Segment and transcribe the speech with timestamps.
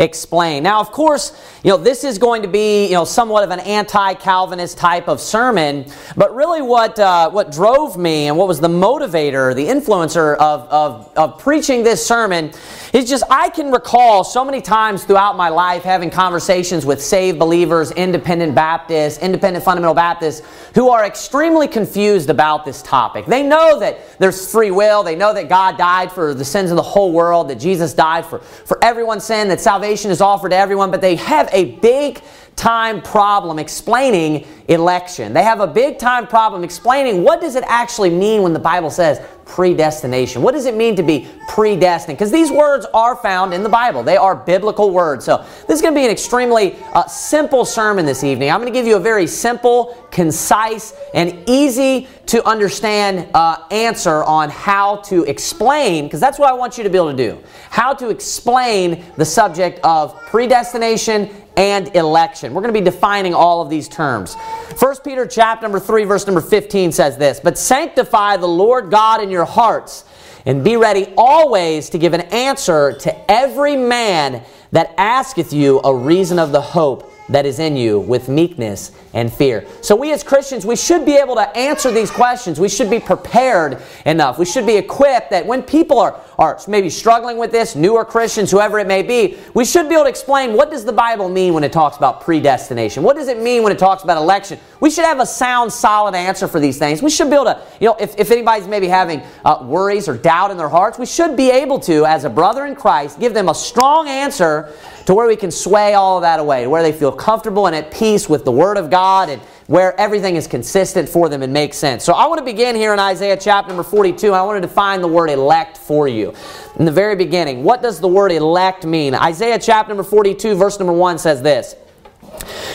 [0.00, 0.62] explain.
[0.62, 3.60] Now, of course, you know, this is going to be, you know, somewhat of an
[3.60, 5.84] anti-Calvinist type of sermon,
[6.16, 10.62] but really what, uh, what drove me and what was the motivator, the influencer of,
[10.70, 12.50] of, of preaching this sermon
[12.92, 17.38] is just I can recall so many times throughout my life having conversations with saved
[17.38, 23.26] believers, independent Baptists, independent fundamental Baptists, who are extremely confused about this topic.
[23.26, 26.76] They know that there's free will, they know that God died for the sins of
[26.76, 30.56] the whole world, that Jesus died for, for everyone's sin, that salvation is offered to
[30.56, 32.20] everyone, but they have a big
[32.60, 35.32] time problem explaining election.
[35.32, 38.90] They have a big time problem explaining what does it actually mean when the Bible
[38.90, 40.42] says predestination.
[40.42, 42.18] What does it mean to be predestined?
[42.18, 44.02] Because these words are found in the Bible.
[44.02, 45.24] They are biblical words.
[45.24, 48.50] So this is going to be an extremely uh, simple sermon this evening.
[48.50, 54.22] I'm going to give you a very simple, concise, and easy to understand uh, answer
[54.22, 57.42] on how to explain, because that's what I want you to be able to do.
[57.70, 62.54] How to explain the subject of predestination and election.
[62.54, 64.34] We're going to be defining all of these terms.
[64.78, 69.22] 1 Peter chapter number 3 verse number 15 says this, "But sanctify the Lord God
[69.22, 70.04] in your hearts,
[70.46, 74.40] and be ready always to give an answer to every man
[74.72, 79.32] that asketh you a reason of the hope that is in you with meekness and
[79.32, 79.66] fear.
[79.82, 82.60] So, we as Christians, we should be able to answer these questions.
[82.60, 84.38] We should be prepared enough.
[84.38, 88.50] We should be equipped that when people are, are maybe struggling with this, newer Christians,
[88.50, 91.54] whoever it may be, we should be able to explain what does the Bible mean
[91.54, 93.02] when it talks about predestination?
[93.02, 94.58] What does it mean when it talks about election?
[94.80, 97.02] We should have a sound, solid answer for these things.
[97.02, 100.16] We should be able to, you know, if, if anybody's maybe having uh, worries or
[100.16, 103.34] doubt in their hearts, we should be able to, as a brother in Christ, give
[103.34, 104.72] them a strong answer
[105.06, 107.90] to where we can sway all of that away, where they feel comfortable and at
[107.90, 111.76] peace with the Word of God and where everything is consistent for them and makes
[111.76, 112.02] sense.
[112.02, 114.66] So I want to begin here in Isaiah chapter number 42, and I want to
[114.66, 116.34] define the word elect for you.
[116.80, 119.14] In the very beginning, what does the word elect mean?
[119.14, 121.76] Isaiah chapter number 42, verse number 1 says this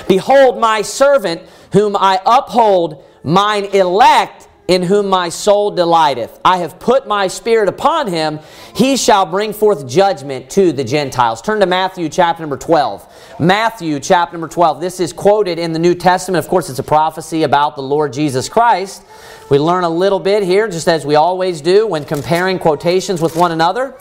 [0.08, 1.42] Behold, my servant,
[1.74, 6.40] whom I uphold, mine elect in whom my soul delighteth.
[6.44, 8.40] I have put my spirit upon him.
[8.76, 11.42] He shall bring forth judgment to the Gentiles.
[11.42, 13.36] Turn to Matthew chapter number 12.
[13.40, 14.82] Matthew chapter number 12.
[14.82, 16.44] This is quoted in the New Testament.
[16.44, 19.04] Of course, it's a prophecy about the Lord Jesus Christ.
[19.52, 23.36] We learn a little bit here, just as we always do when comparing quotations with
[23.36, 23.96] one another.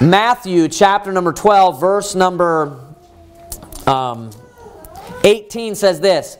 [0.00, 2.80] Matthew chapter number 12, verse number
[3.86, 4.30] um,
[5.22, 6.38] 18 says this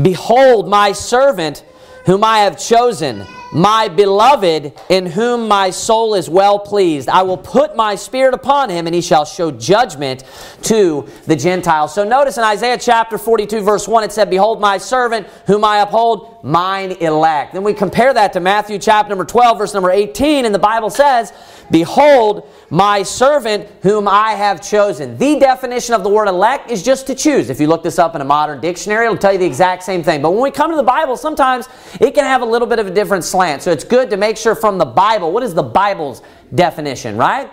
[0.00, 1.64] Behold, my servant
[2.04, 7.08] whom I have chosen, my beloved, in whom my soul is well pleased.
[7.08, 10.24] I will put my spirit upon him, and he shall show judgment
[10.62, 11.94] to the Gentiles.
[11.94, 15.80] So notice in Isaiah chapter 42, verse 1, it said, Behold, my servant, whom I
[15.80, 17.52] uphold, mine elect.
[17.52, 20.90] Then we compare that to Matthew chapter number 12, verse number 18, and the Bible
[20.90, 21.32] says,
[21.70, 25.16] Behold, my servant whom I have chosen.
[25.16, 27.48] The definition of the word elect is just to choose.
[27.48, 30.02] If you look this up in a modern dictionary, it'll tell you the exact same
[30.02, 30.20] thing.
[30.20, 31.68] But when we come to the Bible, sometimes
[32.00, 33.62] it can have a little bit of a different slant.
[33.62, 36.22] So it's good to make sure from the Bible, what is the Bible's
[36.54, 37.50] definition, right?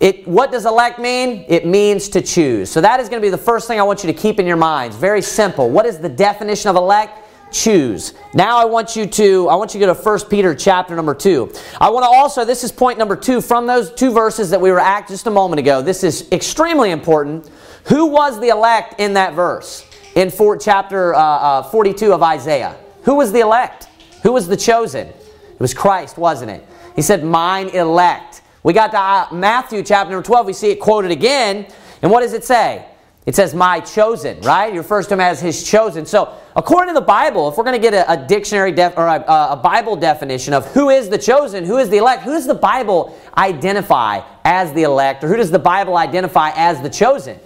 [0.00, 1.44] It, what does elect mean?
[1.48, 2.70] It means to choose.
[2.70, 4.46] So that is going to be the first thing I want you to keep in
[4.46, 4.96] your minds.
[4.96, 5.70] Very simple.
[5.70, 7.23] What is the definition of elect?
[7.54, 8.14] Choose.
[8.34, 11.14] Now I want you to I want you to go to 1 Peter chapter number
[11.14, 11.52] 2.
[11.80, 14.70] I want to also this is point number 2 from those two verses that we
[14.70, 15.80] were at just a moment ago.
[15.80, 17.48] This is extremely important.
[17.84, 19.86] Who was the elect in that verse?
[20.16, 22.76] In for, chapter uh, uh, 42 of Isaiah.
[23.02, 23.88] Who was the elect?
[24.22, 25.08] Who was the chosen?
[25.08, 26.66] It was Christ, wasn't it?
[26.96, 30.46] He said, "Mine elect." We got to uh, Matthew chapter number 12.
[30.46, 31.66] We see it quoted again.
[32.02, 32.86] And what does it say?
[33.26, 34.70] It says, my chosen, right?
[34.72, 36.04] He refers to him as his chosen.
[36.04, 39.06] So, according to the Bible, if we're going to get a, a dictionary def, or
[39.06, 42.46] a, a, Bible definition of who is the chosen, who is the elect, who does
[42.46, 47.40] the Bible identify as the elect, or who does the Bible identify as the chosen?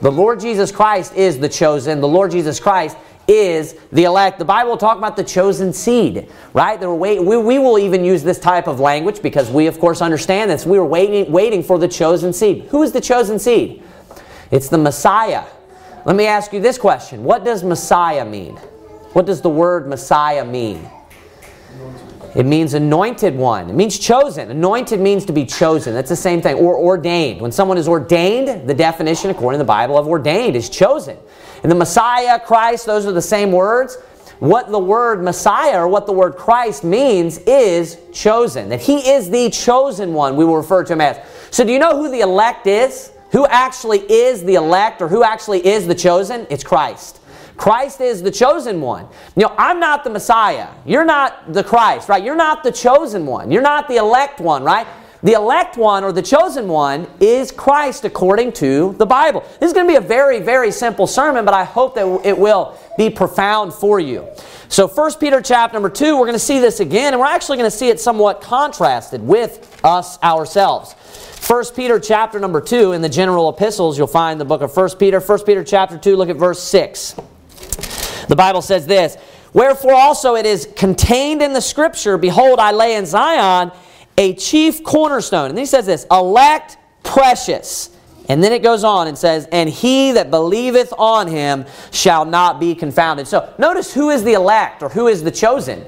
[0.00, 2.00] The Lord Jesus Christ is the chosen.
[2.00, 4.38] The Lord Jesus Christ is the elect.
[4.38, 6.78] The Bible talk about the chosen seed, right?
[6.78, 10.64] we, we will even use this type of language because we, of course, understand this.
[10.64, 12.66] We were waiting, waiting for the chosen seed.
[12.68, 13.82] Who is the chosen seed?
[14.50, 15.44] It's the Messiah.
[16.04, 18.56] Let me ask you this question What does Messiah mean?
[19.12, 20.88] What does the word Messiah mean?
[22.34, 23.70] It means anointed one.
[23.70, 24.50] It means chosen.
[24.50, 25.94] Anointed means to be chosen.
[25.94, 26.56] That's the same thing.
[26.56, 27.40] Or ordained.
[27.40, 31.16] When someone is ordained, the definition, according to the Bible, of ordained is chosen.
[31.62, 33.96] And the Messiah, Christ, those are the same words.
[34.38, 38.68] What the word Messiah or what the word Christ means is chosen.
[38.68, 41.18] That he is the chosen one, we will refer to him as.
[41.50, 43.12] So, do you know who the elect is?
[43.36, 46.46] Who actually is the elect or who actually is the chosen?
[46.48, 47.20] It's Christ.
[47.58, 49.06] Christ is the chosen one.
[49.36, 50.68] You know, I'm not the Messiah.
[50.86, 52.24] You're not the Christ, right?
[52.24, 53.50] You're not the chosen one.
[53.50, 54.86] You're not the elect one, right?
[55.22, 59.40] the elect one or the chosen one is Christ according to the Bible.
[59.58, 62.38] This is going to be a very, very simple sermon, but I hope that it
[62.38, 64.28] will be profound for you.
[64.68, 67.56] So 1 Peter chapter number 2, we're going to see this again, and we're actually
[67.56, 70.94] going to see it somewhat contrasted with us ourselves.
[71.48, 74.96] 1 Peter chapter number 2 in the general epistles, you'll find the book of 1
[74.98, 75.20] Peter.
[75.20, 77.14] 1 Peter chapter 2, look at verse 6.
[78.28, 79.16] The Bible says this,
[79.52, 83.70] Wherefore also it is contained in the scripture, Behold, I lay in Zion
[84.18, 85.50] a chief cornerstone.
[85.50, 87.95] And he says this, elect precious.
[88.28, 92.58] And then it goes on and says, And he that believeth on him shall not
[92.58, 93.28] be confounded.
[93.28, 95.84] So notice who is the elect or who is the chosen?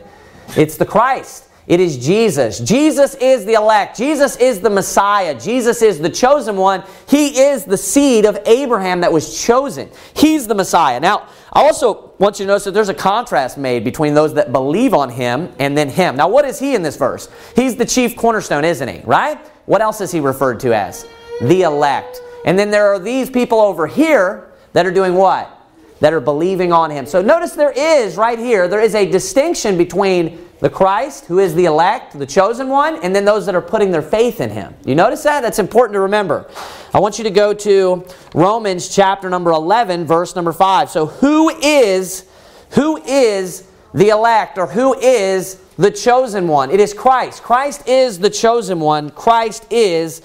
[0.56, 1.48] It's the Christ.
[1.68, 2.60] It is Jesus.
[2.60, 3.94] Jesus is the elect.
[3.94, 5.38] Jesus is the Messiah.
[5.38, 6.82] Jesus is the chosen one.
[7.06, 9.90] He is the seed of Abraham that was chosen.
[10.14, 10.98] He's the Messiah.
[10.98, 14.50] Now, I also want you to notice that there's a contrast made between those that
[14.50, 16.16] believe on him and then him.
[16.16, 17.28] Now, what is he in this verse?
[17.54, 19.02] He's the chief cornerstone, isn't he?
[19.04, 19.38] Right?
[19.66, 21.06] What else is he referred to as?
[21.42, 22.22] The elect.
[22.48, 25.54] And then there are these people over here that are doing what?
[26.00, 27.04] That are believing on him.
[27.04, 31.54] So notice there is right here, there is a distinction between the Christ, who is
[31.54, 34.74] the elect, the chosen one, and then those that are putting their faith in him.
[34.86, 35.42] You notice that?
[35.42, 36.50] That's important to remember.
[36.94, 40.88] I want you to go to Romans chapter number 11, verse number 5.
[40.88, 42.24] So who is
[42.70, 46.70] who is the elect or who is the chosen one?
[46.70, 47.42] It is Christ.
[47.42, 49.10] Christ is the chosen one.
[49.10, 50.22] Christ is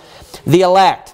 [0.48, 1.13] the elect.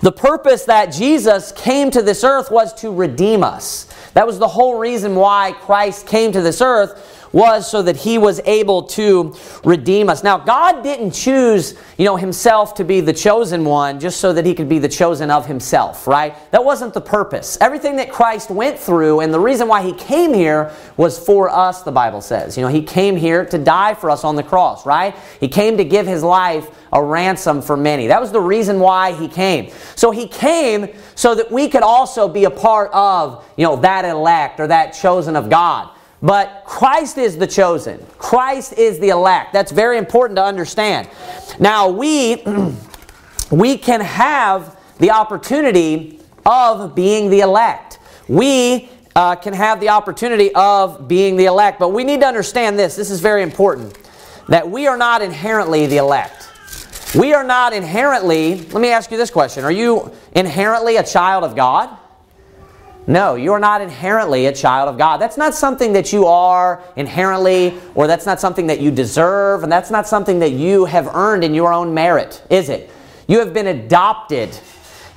[0.00, 3.86] The purpose that Jesus came to this earth was to redeem us.
[4.14, 8.18] That was the whole reason why Christ came to this earth was so that he
[8.18, 9.34] was able to
[9.64, 10.22] redeem us.
[10.22, 14.44] Now, God didn't choose, you know, himself to be the chosen one just so that
[14.44, 16.34] he could be the chosen of himself, right?
[16.50, 17.58] That wasn't the purpose.
[17.60, 21.82] Everything that Christ went through and the reason why he came here was for us,
[21.82, 22.56] the Bible says.
[22.56, 25.14] You know, he came here to die for us on the cross, right?
[25.40, 28.08] He came to give his life a ransom for many.
[28.08, 29.72] That was the reason why he came.
[29.96, 34.04] So he came so that we could also be a part of, you know, that
[34.04, 35.90] elect or that chosen of God.
[36.22, 38.04] But Christ is the chosen.
[38.16, 39.52] Christ is the elect.
[39.52, 41.08] That's very important to understand.
[41.58, 42.44] Now, we,
[43.50, 47.98] we can have the opportunity of being the elect.
[48.28, 51.80] We uh, can have the opportunity of being the elect.
[51.80, 52.94] But we need to understand this.
[52.94, 53.98] This is very important.
[54.48, 56.48] That we are not inherently the elect.
[57.14, 59.64] We are not inherently, let me ask you this question.
[59.64, 61.98] Are you inherently a child of God?
[63.06, 65.18] No, you are not inherently a child of God.
[65.18, 69.72] That's not something that you are inherently, or that's not something that you deserve, and
[69.72, 72.90] that's not something that you have earned in your own merit, is it?
[73.26, 74.56] You have been adopted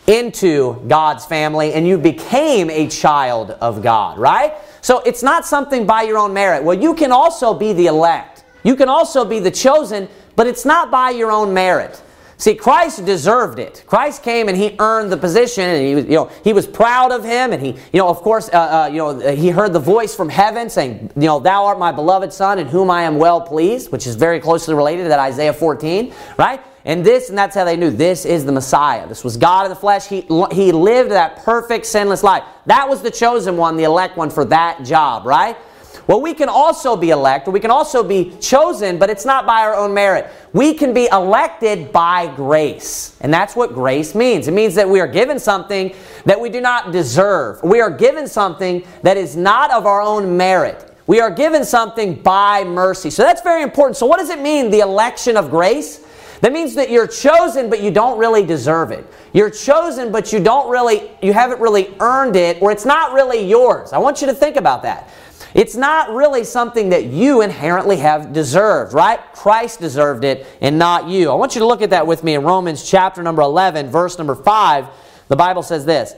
[0.08, 4.54] into God's family and you became a child of God, right?
[4.82, 6.64] So it's not something by your own merit.
[6.64, 8.44] Well, you can also be the elect.
[8.64, 12.02] You can also be the chosen, but it's not by your own merit.
[12.38, 13.84] See, Christ deserved it.
[13.88, 17.12] Christ came and he earned the position, and he was, you know, he was proud
[17.12, 19.80] of him, and he, you know, of course, uh, uh, you know, he heard the
[19.80, 23.18] voice from heaven saying, you know, "Thou art my beloved Son, in whom I am
[23.18, 26.62] well pleased," which is very closely related to that Isaiah 14, right?
[26.84, 29.08] And this, and that's how they knew this is the Messiah.
[29.08, 30.06] This was God in the flesh.
[30.06, 30.22] He,
[30.52, 32.44] he lived that perfect, sinless life.
[32.68, 35.58] That was the chosen one, the elect one for that job, right?
[36.08, 39.62] Well, we can also be elected, we can also be chosen, but it's not by
[39.62, 40.30] our own merit.
[40.54, 43.18] We can be elected by grace.
[43.22, 44.48] And that's what grace means.
[44.48, 47.64] It means that we are given something that we do not deserve.
[47.64, 50.92] We are given something that is not of our own merit.
[51.08, 53.10] We are given something by mercy.
[53.10, 53.98] So that's very important.
[53.98, 56.04] So, what does it mean, the election of grace?
[56.42, 59.06] That means that you're chosen, but you don't really deserve it.
[59.34, 63.48] You're chosen, but you don't really, you haven't really earned it, or it's not really
[63.48, 63.94] yours.
[63.94, 65.10] I want you to think about that.
[65.56, 69.22] It's not really something that you inherently have deserved, right?
[69.32, 71.32] Christ deserved it and not you.
[71.32, 74.18] I want you to look at that with me in Romans chapter number 11, verse
[74.18, 74.88] number 5.
[75.30, 76.14] The Bible says this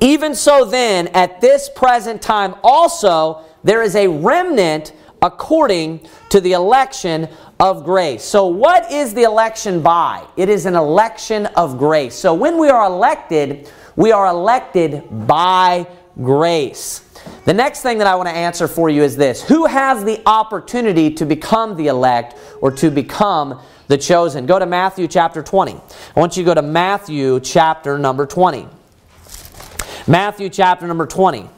[0.00, 6.52] Even so, then, at this present time also, there is a remnant according to the
[6.52, 7.28] election
[7.60, 8.24] of grace.
[8.24, 10.26] So, what is the election by?
[10.38, 12.14] It is an election of grace.
[12.14, 15.86] So, when we are elected, we are elected by
[16.22, 17.07] grace.
[17.48, 20.20] The next thing that I want to answer for you is this Who has the
[20.26, 24.44] opportunity to become the elect or to become the chosen?
[24.44, 25.72] Go to Matthew chapter 20.
[25.72, 28.68] I want you to go to Matthew chapter number 20.
[30.06, 31.48] Matthew chapter number 20.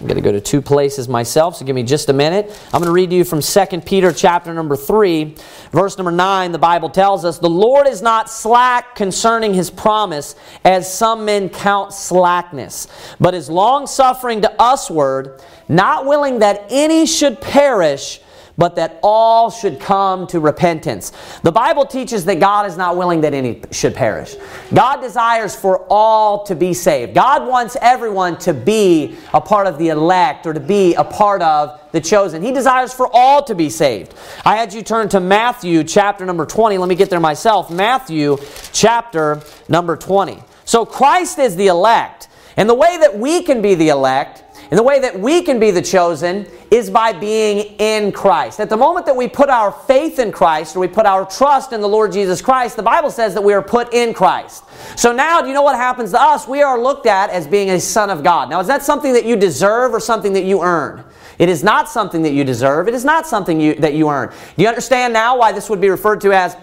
[0.00, 2.46] I'm going to go to two places myself, so give me just a minute.
[2.72, 5.34] I'm going to read to you from 2 Peter chapter number 3,
[5.72, 6.52] verse number 9.
[6.52, 11.48] The Bible tells us, The Lord is not slack concerning his promise, as some men
[11.48, 12.86] count slackness,
[13.18, 18.20] but is long suffering to usward, not willing that any should perish,
[18.58, 21.12] but that all should come to repentance.
[21.42, 24.34] The Bible teaches that God is not willing that any should perish.
[24.74, 27.14] God desires for all to be saved.
[27.14, 31.40] God wants everyone to be a part of the elect or to be a part
[31.40, 32.42] of the chosen.
[32.42, 34.12] He desires for all to be saved.
[34.44, 36.76] I had you turn to Matthew chapter number 20.
[36.78, 37.70] Let me get there myself.
[37.70, 38.36] Matthew
[38.72, 40.42] chapter number 20.
[40.64, 42.28] So Christ is the elect.
[42.56, 45.58] And the way that we can be the elect and the way that we can
[45.58, 48.60] be the chosen is by being in Christ.
[48.60, 51.72] At the moment that we put our faith in Christ or we put our trust
[51.72, 54.64] in the Lord Jesus Christ, the Bible says that we are put in Christ.
[54.96, 56.46] So now, do you know what happens to us?
[56.46, 58.50] We are looked at as being a son of God.
[58.50, 61.04] Now, is that something that you deserve or something that you earn?
[61.38, 62.88] It is not something that you deserve.
[62.88, 64.28] It is not something you, that you earn.
[64.56, 66.56] Do you understand now why this would be referred to as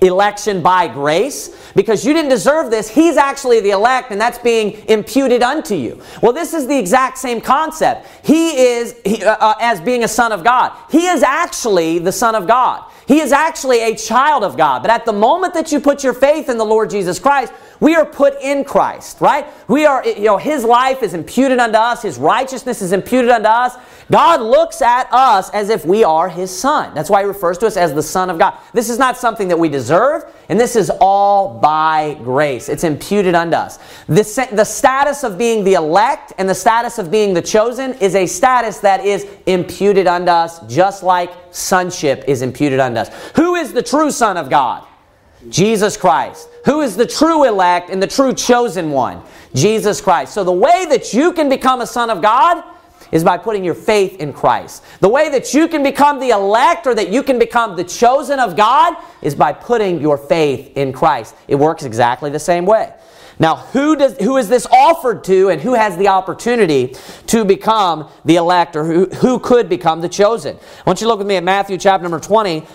[0.00, 2.88] election by grace because you didn't deserve this.
[2.88, 6.00] He's actually the elect and that's being imputed unto you.
[6.22, 8.06] Well, this is the exact same concept.
[8.24, 12.12] He is, he, uh, uh, as being a son of God, he is actually the
[12.12, 12.84] son of God.
[13.06, 14.82] He is actually a child of God.
[14.82, 17.94] But at the moment that you put your faith in the Lord Jesus Christ, we
[17.94, 19.46] are put in Christ, right?
[19.68, 23.48] We are, you know, His life is imputed unto us, His righteousness is imputed unto
[23.48, 23.76] us.
[24.10, 26.94] God looks at us as if we are His Son.
[26.94, 28.54] That's why He refers to us as the Son of God.
[28.72, 32.68] This is not something that we deserve, and this is all by grace.
[32.68, 33.78] It's imputed unto us.
[34.06, 38.14] The, the status of being the elect and the status of being the chosen is
[38.14, 43.10] a status that is imputed unto us, just like sonship is imputed unto us.
[43.36, 44.86] Who is the true Son of God?
[45.48, 46.48] Jesus Christ.
[46.64, 49.22] Who is the true elect and the true chosen one?
[49.54, 50.34] Jesus Christ.
[50.34, 52.62] So the way that you can become a son of God
[53.10, 54.84] is by putting your faith in Christ.
[55.00, 58.38] The way that you can become the elect or that you can become the chosen
[58.38, 61.34] of God is by putting your faith in Christ.
[61.46, 62.92] It works exactly the same way.
[63.40, 66.96] Now, who, does, who is this offered to and who has the opportunity
[67.28, 70.56] to become the elect or who, who could become the chosen?
[70.56, 72.66] I want you to look with me at Matthew chapter number 20.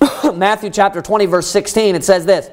[0.34, 2.50] Matthew chapter 20, verse 16, it says this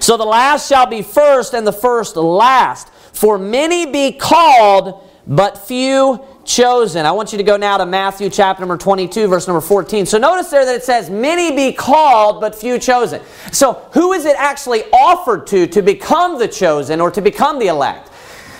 [0.00, 2.90] So the last shall be first, and the first last.
[3.12, 7.06] For many be called, but few chosen.
[7.06, 10.04] I want you to go now to Matthew chapter number 22, verse number 14.
[10.06, 13.22] So notice there that it says, Many be called, but few chosen.
[13.52, 17.68] So who is it actually offered to to become the chosen or to become the
[17.68, 18.10] elect?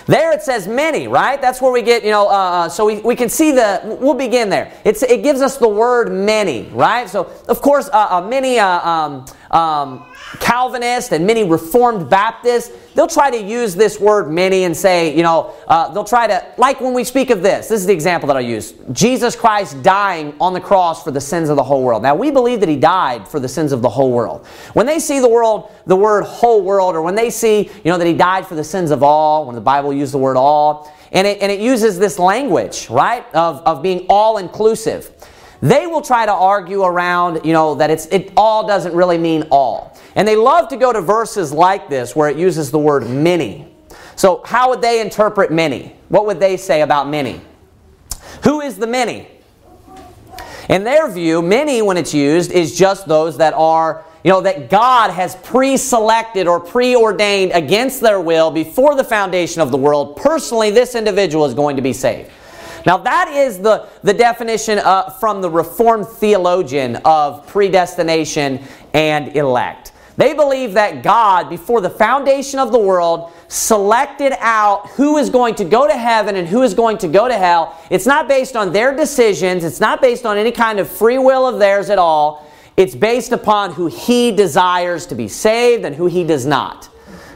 [0.07, 1.41] There it says many, right?
[1.41, 4.13] That's where we get, you know, uh, uh, so we, we can see the, we'll
[4.13, 4.71] begin there.
[4.83, 7.09] It's, it gives us the word many, right?
[7.09, 10.05] So, of course, uh, uh many uh, um, um,
[10.39, 15.23] Calvinists and many Reformed Baptists, they'll try to use this word many and say, you
[15.23, 18.27] know, uh, they'll try to, like when we speak of this, this is the example
[18.27, 21.83] that I'll use Jesus Christ dying on the cross for the sins of the whole
[21.83, 22.03] world.
[22.03, 24.45] Now, we believe that he died for the sins of the whole world.
[24.73, 27.97] When they see the world, the word whole world, or when they see, you know,
[27.97, 30.91] that he died for the sins of all, when the Bible uses the word all,
[31.11, 35.11] and it, and it uses this language, right, of, of being all inclusive.
[35.61, 39.47] They will try to argue around, you know, that it's, it all doesn't really mean
[39.51, 39.97] all.
[40.15, 43.71] And they love to go to verses like this where it uses the word many.
[44.15, 45.95] So, how would they interpret many?
[46.09, 47.41] What would they say about many?
[48.43, 49.27] Who is the many?
[50.69, 54.69] In their view, many, when it's used, is just those that are, you know, that
[54.69, 60.15] God has pre selected or preordained against their will before the foundation of the world.
[60.15, 62.31] Personally, this individual is going to be saved.
[62.85, 68.61] Now, that is the, the definition uh, from the Reformed theologian of predestination
[68.93, 69.91] and elect.
[70.17, 75.55] They believe that God, before the foundation of the world, selected out who is going
[75.55, 77.77] to go to heaven and who is going to go to hell.
[77.89, 81.47] It's not based on their decisions, it's not based on any kind of free will
[81.47, 82.49] of theirs at all.
[82.77, 86.89] It's based upon who He desires to be saved and who He does not.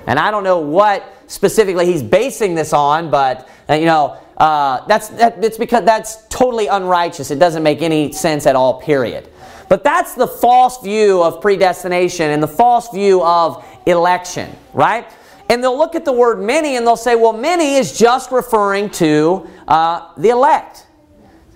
[0.07, 4.85] And I don't know what specifically He's basing this on, but, uh, you know, uh,
[4.87, 7.29] that's, that, it's because that's totally unrighteous.
[7.29, 9.29] It doesn't make any sense at all, period.
[9.67, 15.05] But that's the false view of predestination and the false view of election, right?
[15.49, 18.89] And they'll look at the word many and they'll say, well, many is just referring
[18.91, 20.87] to uh, the elect.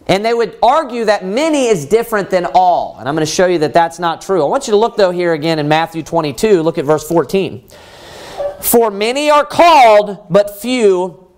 [0.08, 2.98] And they would argue that many is different than all.
[3.00, 4.44] And I'm going to show you that that's not true.
[4.44, 6.62] I want you to look, though, here again in Matthew 22.
[6.62, 7.66] Look at verse 14.
[8.60, 11.30] For many are called, but few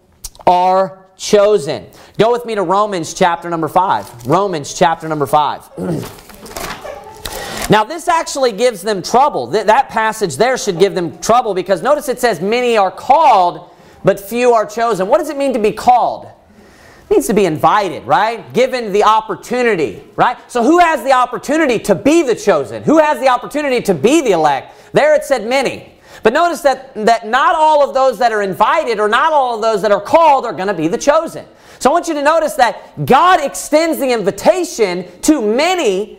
[0.48, 1.88] are chosen.
[2.18, 4.28] Go with me to Romans chapter number 5.
[4.28, 5.70] Romans chapter number 5.
[7.70, 9.48] now, this actually gives them trouble.
[9.48, 13.72] That passage there should give them trouble because notice it says, Many are called,
[14.04, 15.08] but few are chosen.
[15.08, 16.26] What does it mean to be called?
[16.26, 18.52] It means to be invited, right?
[18.54, 20.38] Given the opportunity, right?
[20.52, 22.82] So, who has the opportunity to be the chosen?
[22.84, 24.74] Who has the opportunity to be the elect?
[24.92, 25.95] There it said many.
[26.26, 29.62] But notice that, that not all of those that are invited or not all of
[29.62, 31.46] those that are called are going to be the chosen.
[31.78, 36.18] So I want you to notice that God extends the invitation to many,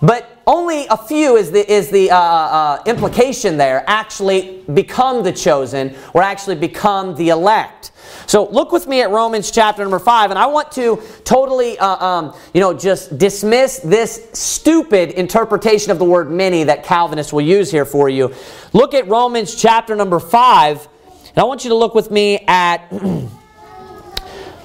[0.00, 5.32] but only a few is the, is the uh, uh, implication there actually become the
[5.32, 7.92] chosen or actually become the elect.
[8.26, 12.04] So look with me at Romans chapter number 5, and I want to totally, uh,
[12.04, 17.42] um, you know, just dismiss this stupid interpretation of the word many that Calvinists will
[17.42, 18.34] use here for you.
[18.72, 20.88] Look at Romans chapter number 5,
[21.34, 22.92] and I want you to look with me at.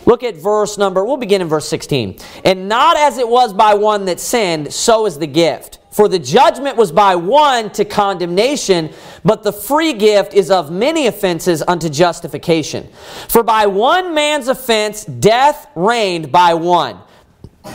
[0.08, 2.18] Look at verse number, we'll begin in verse 16.
[2.46, 5.80] And not as it was by one that sinned, so is the gift.
[5.92, 8.94] For the judgment was by one to condemnation,
[9.26, 12.88] but the free gift is of many offenses unto justification.
[13.28, 17.00] For by one man's offense, death reigned by one.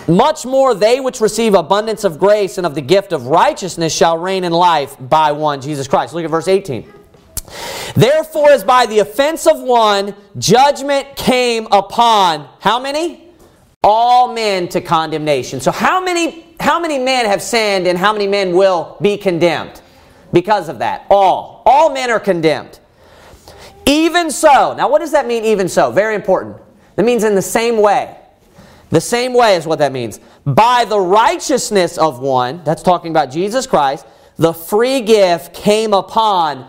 [0.08, 4.16] Much more they which receive abundance of grace and of the gift of righteousness shall
[4.16, 6.14] reign in life by one, Jesus Christ.
[6.14, 7.01] Look at verse 18.
[7.94, 13.28] Therefore, as by the offense of one, judgment came upon how many?
[13.84, 15.60] All men to condemnation.
[15.60, 19.82] So, how many, how many men have sinned and how many men will be condemned?
[20.32, 21.06] Because of that.
[21.10, 21.62] All.
[21.66, 22.78] All men are condemned.
[23.84, 24.74] Even so.
[24.74, 25.90] Now, what does that mean, even so?
[25.90, 26.56] Very important.
[26.96, 28.16] That means in the same way.
[28.90, 30.20] The same way is what that means.
[30.44, 34.06] By the righteousness of one, that's talking about Jesus Christ,
[34.36, 36.68] the free gift came upon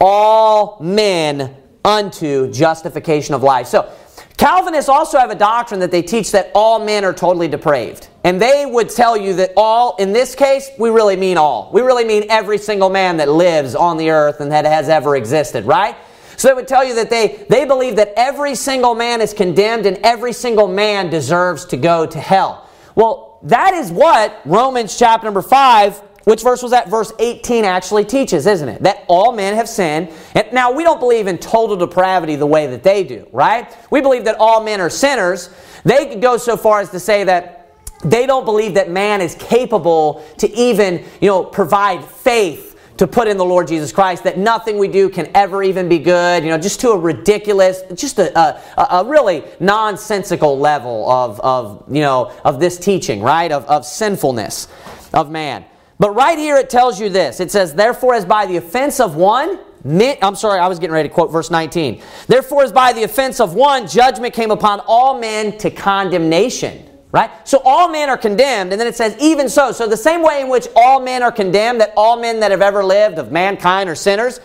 [0.00, 3.66] all men unto justification of life.
[3.66, 3.92] So,
[4.38, 8.06] Calvinists also have a doctrine that they teach that all men are totally depraved.
[8.22, 11.70] And they would tell you that all, in this case, we really mean all.
[11.72, 15.16] We really mean every single man that lives on the earth and that has ever
[15.16, 15.96] existed, right?
[16.36, 19.86] So they would tell you that they, they believe that every single man is condemned
[19.86, 22.70] and every single man deserves to go to hell.
[22.94, 26.90] Well, that is what Romans chapter number 5 which verse was that?
[26.90, 28.82] Verse 18 actually teaches, isn't it?
[28.82, 30.10] That all men have sinned.
[30.34, 33.74] And now we don't believe in total depravity the way that they do, right?
[33.90, 35.48] We believe that all men are sinners.
[35.84, 39.36] They could go so far as to say that they don't believe that man is
[39.36, 44.36] capable to even, you know, provide faith to put in the Lord Jesus Christ, that
[44.36, 48.18] nothing we do can ever even be good, you know, just to a ridiculous, just
[48.18, 53.50] a, a, a really nonsensical level of, of, you know, of this teaching, right?
[53.50, 54.68] Of, of sinfulness
[55.14, 55.64] of man.
[55.98, 57.40] But right here it tells you this.
[57.40, 61.08] It says, Therefore, as by the offense of one, I'm sorry, I was getting ready
[61.08, 62.02] to quote verse 19.
[62.26, 66.84] Therefore, as by the offense of one, judgment came upon all men to condemnation.
[67.10, 67.30] Right?
[67.48, 69.72] So all men are condemned, and then it says, even so.
[69.72, 72.60] So the same way in which all men are condemned, that all men that have
[72.60, 74.40] ever lived of mankind are sinners,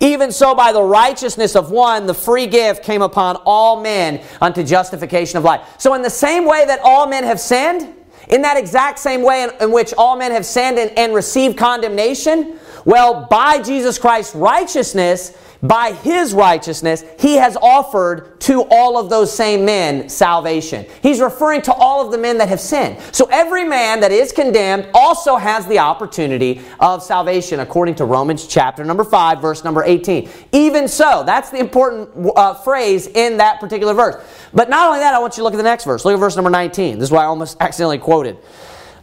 [0.00, 4.62] even so by the righteousness of one, the free gift came upon all men unto
[4.62, 5.62] justification of life.
[5.78, 7.92] So in the same way that all men have sinned,
[8.28, 11.56] in that exact same way in, in which all men have sinned and, and received
[11.56, 19.08] condemnation, well, by Jesus Christ's righteousness, by his righteousness, he has offered to all of
[19.08, 20.84] those same men salvation.
[21.02, 22.98] He's referring to all of the men that have sinned.
[23.12, 28.46] So every man that is condemned also has the opportunity of salvation, according to Romans
[28.46, 30.28] chapter number 5, verse number 18.
[30.52, 34.22] Even so, that's the important uh, phrase in that particular verse.
[34.52, 36.04] But not only that, I want you to look at the next verse.
[36.04, 36.98] Look at verse number 19.
[36.98, 38.36] This is why I almost accidentally quoted.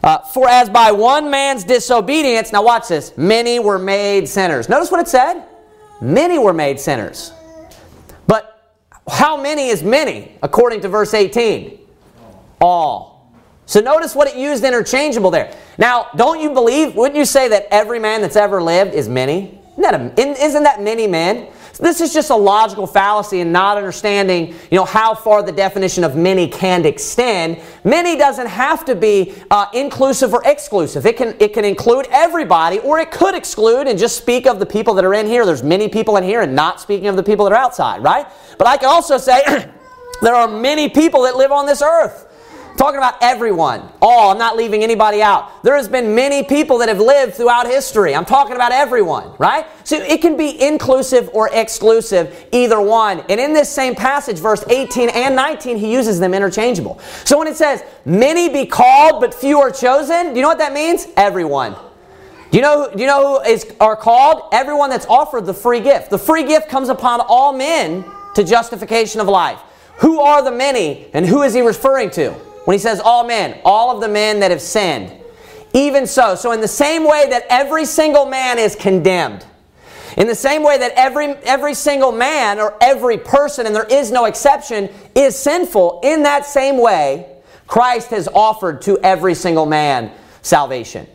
[0.04, 4.68] Uh, For as by one man's disobedience, now watch this, many were made sinners.
[4.68, 5.48] Notice what it said?
[6.02, 7.32] Many were made sinners.
[8.26, 8.74] But
[9.08, 11.78] how many is many, according to verse 18?
[12.60, 13.32] All.
[13.66, 15.56] So notice what it used interchangeable there.
[15.78, 19.60] Now, don't you believe, wouldn't you say that every man that's ever lived is many?
[19.78, 21.46] Isn't that, a, isn't that many men?
[21.82, 26.04] This is just a logical fallacy and not understanding, you know, how far the definition
[26.04, 27.60] of many can extend.
[27.82, 31.06] Many doesn't have to be uh, inclusive or exclusive.
[31.06, 34.66] It can it can include everybody, or it could exclude and just speak of the
[34.66, 35.44] people that are in here.
[35.44, 38.26] There's many people in here, and not speaking of the people that are outside, right?
[38.58, 39.40] But I can also say
[40.22, 42.31] there are many people that live on this earth
[42.76, 43.88] talking about everyone.
[44.00, 44.30] All.
[44.30, 45.62] I'm not leaving anybody out.
[45.62, 48.14] There has been many people that have lived throughout history.
[48.14, 49.66] I'm talking about everyone, right?
[49.84, 53.20] So it can be inclusive or exclusive, either one.
[53.28, 56.98] And in this same passage, verse 18 and 19, he uses them interchangeable.
[57.24, 60.58] So when it says, many be called, but few are chosen, do you know what
[60.58, 61.06] that means?
[61.16, 61.76] Everyone.
[62.50, 64.50] Do you know, do you know who is, are called?
[64.52, 66.10] Everyone that's offered the free gift.
[66.10, 68.04] The free gift comes upon all men
[68.34, 69.58] to justification of life.
[69.98, 72.34] Who are the many, and who is he referring to?
[72.64, 75.12] When he says all men, all of the men that have sinned.
[75.74, 79.44] Even so, so in the same way that every single man is condemned,
[80.16, 84.10] in the same way that every, every single man or every person, and there is
[84.10, 87.26] no exception, is sinful, in that same way,
[87.66, 91.06] Christ has offered to every single man salvation.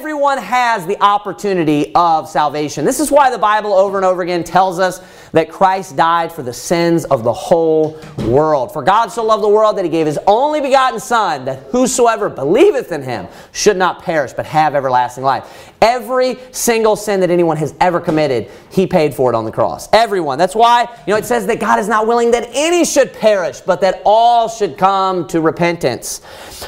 [0.00, 2.86] Everyone has the opportunity of salvation.
[2.86, 4.98] This is why the Bible over and over again tells us
[5.32, 8.72] that Christ died for the sins of the whole world.
[8.72, 12.30] For God so loved the world that he gave his only begotten Son, that whosoever
[12.30, 15.70] believeth in him should not perish, but have everlasting life.
[15.82, 19.88] Every single sin that anyone has ever committed, he paid for it on the cross.
[19.92, 20.38] Everyone.
[20.38, 23.60] That's why, you know, it says that God is not willing that any should perish,
[23.60, 26.22] but that all should come to repentance.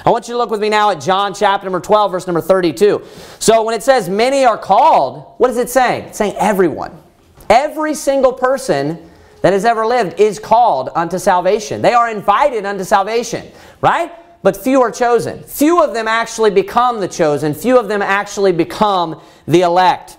[0.04, 2.40] I want you to look with me now at John chapter number 12, verse number
[2.40, 3.02] 32.
[3.38, 6.04] So when it says many are called, what is it saying?
[6.04, 6.96] It's saying everyone.
[7.48, 9.10] Every single person
[9.42, 11.82] that has ever lived is called unto salvation.
[11.82, 13.46] They are invited unto salvation,
[13.80, 14.12] right?
[14.42, 15.42] But few are chosen.
[15.44, 17.54] Few of them actually become the chosen.
[17.54, 20.18] Few of them actually become the elect.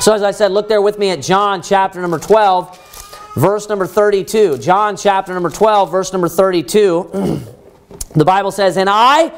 [0.00, 3.86] So, as I said, look there with me at John chapter number 12, verse number
[3.86, 4.58] 32.
[4.58, 7.10] John chapter number 12, verse number 32.
[8.14, 9.32] the Bible says, And I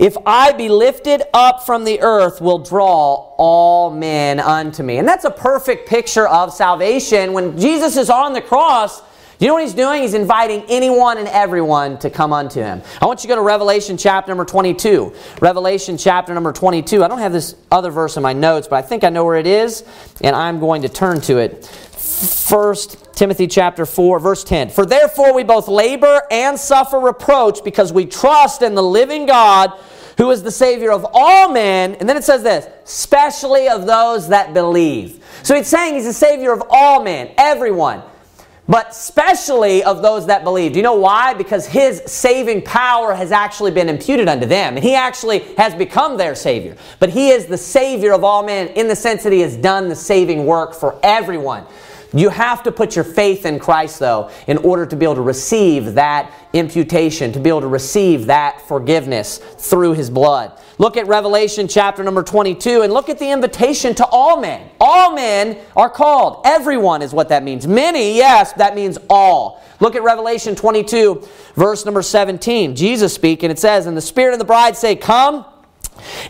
[0.00, 4.96] if I be lifted up from the earth, will draw all men unto me.
[4.96, 7.34] And that's a perfect picture of salvation.
[7.34, 9.02] When Jesus is on the cross,
[9.38, 10.00] you know what he's doing?
[10.00, 12.80] He's inviting anyone and everyone to come unto him.
[13.02, 15.14] I want you to go to Revelation chapter number 22.
[15.42, 17.04] Revelation chapter number 22.
[17.04, 19.36] I don't have this other verse in my notes, but I think I know where
[19.36, 19.84] it is,
[20.22, 21.66] and I'm going to turn to it.
[21.66, 24.70] First Timothy chapter 4 verse 10.
[24.70, 29.78] For therefore we both labor and suffer reproach because we trust in the living God
[30.20, 31.94] who is the Savior of all men.
[31.94, 35.24] And then it says this, especially of those that believe.
[35.42, 38.02] So it's saying he's the Savior of all men, everyone,
[38.68, 40.74] but especially of those that believe.
[40.74, 41.32] Do you know why?
[41.32, 44.76] Because his saving power has actually been imputed unto them.
[44.76, 46.76] And he actually has become their Savior.
[46.98, 49.88] But he is the Savior of all men in the sense that he has done
[49.88, 51.64] the saving work for everyone.
[52.12, 55.20] You have to put your faith in Christ, though, in order to be able to
[55.22, 60.58] receive that imputation, to be able to receive that forgiveness through His blood.
[60.78, 64.70] Look at Revelation chapter number 22 and look at the invitation to all men.
[64.80, 66.40] All men are called.
[66.46, 67.66] Everyone is what that means.
[67.66, 69.62] Many, yes, that means all.
[69.78, 72.74] Look at Revelation 22, verse number 17.
[72.74, 75.44] Jesus speaking, it says, And the Spirit and the bride say, Come.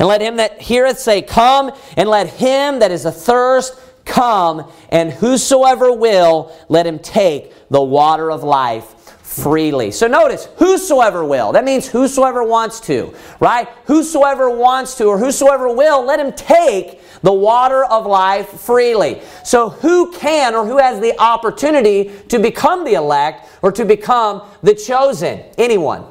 [0.00, 1.72] And let him that heareth say, Come.
[1.96, 3.74] And let him that is athirst
[4.10, 9.92] Come, and whosoever will, let him take the water of life freely.
[9.92, 11.52] So notice, whosoever will.
[11.52, 13.68] That means whosoever wants to, right?
[13.84, 19.22] Whosoever wants to or whosoever will, let him take the water of life freely.
[19.44, 24.42] So who can or who has the opportunity to become the elect or to become
[24.64, 25.44] the chosen?
[25.56, 26.04] Anyone.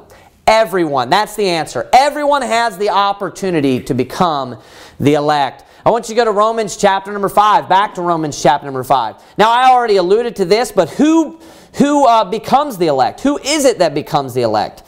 [0.46, 1.10] Everyone.
[1.10, 1.88] That's the answer.
[1.92, 4.56] Everyone has the opportunity to become
[4.98, 5.64] the elect.
[5.84, 8.84] I want you to go to Romans chapter number 5, back to Romans chapter number
[8.84, 9.16] 5.
[9.38, 11.40] Now, I already alluded to this, but who,
[11.76, 13.20] who uh, becomes the elect?
[13.20, 14.82] Who is it that becomes the elect?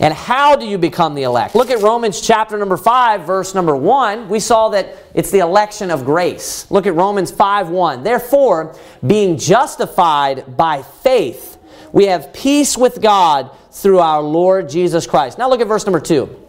[0.00, 1.54] And how do you become the elect?
[1.54, 4.28] Look at Romans chapter number 5, verse number 1.
[4.28, 6.68] We saw that it's the election of grace.
[6.72, 8.02] Look at Romans 5 1.
[8.02, 11.56] Therefore, being justified by faith,
[11.92, 15.38] we have peace with God through our Lord Jesus Christ.
[15.38, 16.41] Now look at verse number 2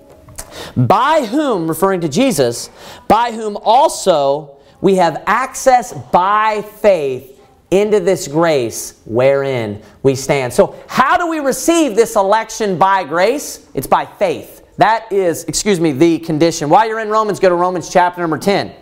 [0.75, 2.69] by whom, referring to Jesus,
[3.07, 7.29] by whom also we have access by faith
[7.71, 10.53] into this grace wherein we stand.
[10.53, 13.67] So, how do we receive this election by grace?
[13.73, 14.61] It's by faith.
[14.77, 16.69] That is, excuse me, the condition.
[16.69, 18.73] While you're in Romans, go to Romans chapter number 10.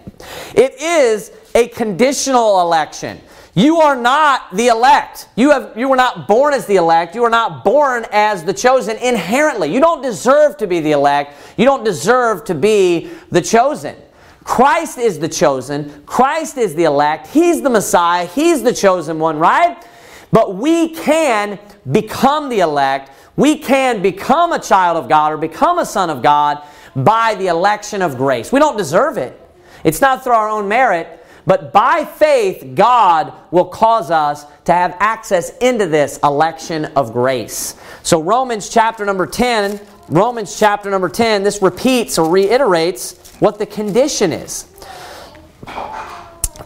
[0.55, 3.19] It is a conditional election.
[3.53, 5.27] You are not the elect.
[5.35, 7.15] You, have, you were not born as the elect.
[7.15, 9.73] You are not born as the chosen inherently.
[9.73, 11.33] You don't deserve to be the elect.
[11.57, 13.95] You don't deserve to be the chosen.
[14.43, 16.03] Christ is the chosen.
[16.05, 17.27] Christ is the elect.
[17.27, 18.25] He's the Messiah.
[18.25, 19.85] He's the chosen one, right?
[20.31, 21.59] But we can
[21.91, 23.11] become the elect.
[23.35, 26.63] We can become a child of God or become a son of God
[26.95, 28.51] by the election of grace.
[28.51, 29.37] We don't deserve it.
[29.83, 31.20] It's not through our own merit.
[31.45, 37.75] But by faith, God will cause us to have access into this election of grace.
[38.03, 43.65] So, Romans chapter number 10, Romans chapter number 10, this repeats or reiterates what the
[43.65, 44.67] condition is.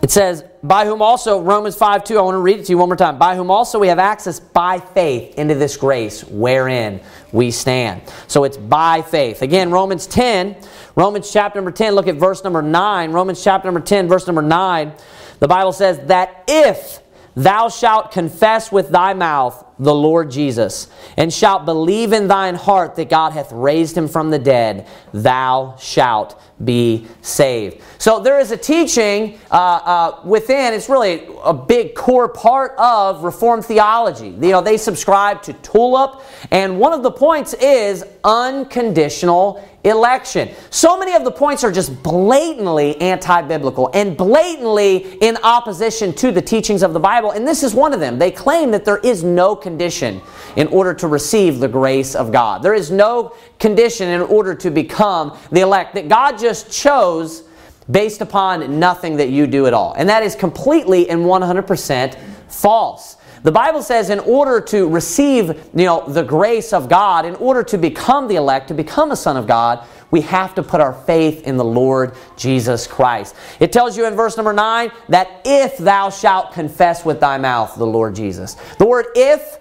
[0.02, 2.78] It says, by whom also, Romans 5 2, I want to read it to you
[2.78, 3.18] one more time.
[3.18, 8.02] By whom also we have access by faith into this grace wherein we stand.
[8.28, 9.42] So it's by faith.
[9.42, 10.56] Again, Romans 10,
[10.96, 13.12] Romans chapter number 10, look at verse number 9.
[13.12, 14.94] Romans chapter number 10, verse number 9.
[15.40, 17.00] The Bible says that if
[17.36, 22.96] thou shalt confess with thy mouth the Lord Jesus, and shalt believe in thine heart
[22.96, 27.82] that God hath raised him from the dead, thou shalt be saved.
[27.98, 33.24] So there is a teaching uh, uh, within, it's really a big core part of
[33.24, 34.30] Reformed theology.
[34.30, 36.22] You know, they subscribe to TULIP,
[36.52, 40.50] and one of the points is unconditional election.
[40.70, 46.32] So many of the points are just blatantly anti biblical and blatantly in opposition to
[46.32, 47.32] the teachings of the Bible.
[47.32, 48.20] And this is one of them.
[48.20, 50.22] They claim that there is no condition
[50.56, 54.70] in order to receive the grace of God, there is no condition in order to
[54.70, 57.44] become the elect, that God just chose
[57.92, 59.94] based upon nothing that you do at all.
[59.94, 62.18] And that is completely and 100%
[62.48, 63.15] false.
[63.46, 67.62] The Bible says in order to receive, you know, the grace of God, in order
[67.62, 70.94] to become the elect, to become a son of God, we have to put our
[70.94, 73.36] faith in the Lord Jesus Christ.
[73.60, 77.76] It tells you in verse number 9 that if thou shalt confess with thy mouth
[77.76, 78.56] the Lord Jesus.
[78.80, 79.60] The word if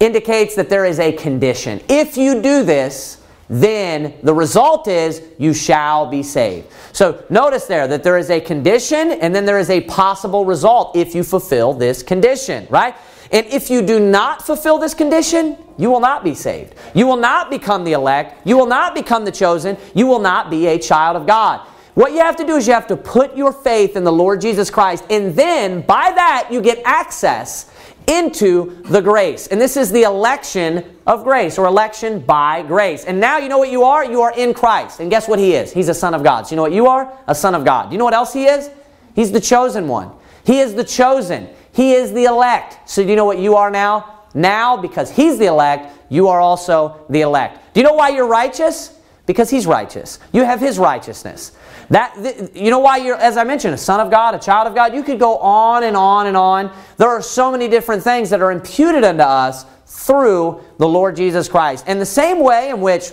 [0.00, 1.82] indicates that there is a condition.
[1.86, 6.68] If you do this, then the result is you shall be saved.
[6.92, 10.96] So notice there that there is a condition and then there is a possible result
[10.96, 12.94] if you fulfill this condition, right?
[13.30, 16.74] And if you do not fulfill this condition, you will not be saved.
[16.94, 18.46] You will not become the elect.
[18.46, 19.76] You will not become the chosen.
[19.94, 21.66] You will not be a child of God.
[21.94, 24.40] What you have to do is you have to put your faith in the Lord
[24.40, 27.68] Jesus Christ, and then by that you get access
[28.06, 29.48] into the grace.
[29.48, 33.04] And this is the election of grace or election by grace.
[33.04, 34.04] And now you know what you are?
[34.04, 35.00] You are in Christ.
[35.00, 35.72] And guess what He is?
[35.72, 36.46] He's a Son of God.
[36.46, 37.12] So you know what you are?
[37.26, 37.90] A Son of God.
[37.90, 38.70] Do you know what else He is?
[39.14, 40.12] He's the chosen one.
[40.44, 41.48] He is the chosen.
[41.78, 42.90] He is the elect.
[42.90, 44.22] So do you know what you are now?
[44.34, 47.72] Now, because He's the elect, you are also the elect.
[47.72, 48.98] Do you know why you're righteous?
[49.26, 50.18] Because He's righteous.
[50.32, 51.52] You have His righteousness.
[51.90, 54.74] That you know why you're, as I mentioned, a son of God, a child of
[54.74, 54.92] God.
[54.92, 56.76] You could go on and on and on.
[56.96, 61.48] There are so many different things that are imputed unto us through the Lord Jesus
[61.48, 61.84] Christ.
[61.86, 63.12] And the same way in which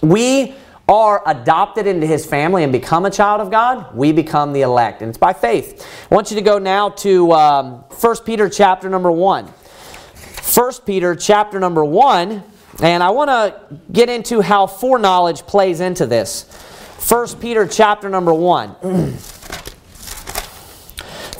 [0.00, 0.54] we
[0.90, 5.02] are adopted into his family and become a child of God, we become the elect.
[5.02, 5.86] And it's by faith.
[6.10, 9.44] I want you to go now to um, 1 Peter chapter number 1.
[9.44, 12.42] 1 Peter chapter number 1,
[12.82, 16.50] and I want to get into how foreknowledge plays into this.
[17.08, 19.16] 1 Peter chapter number 1.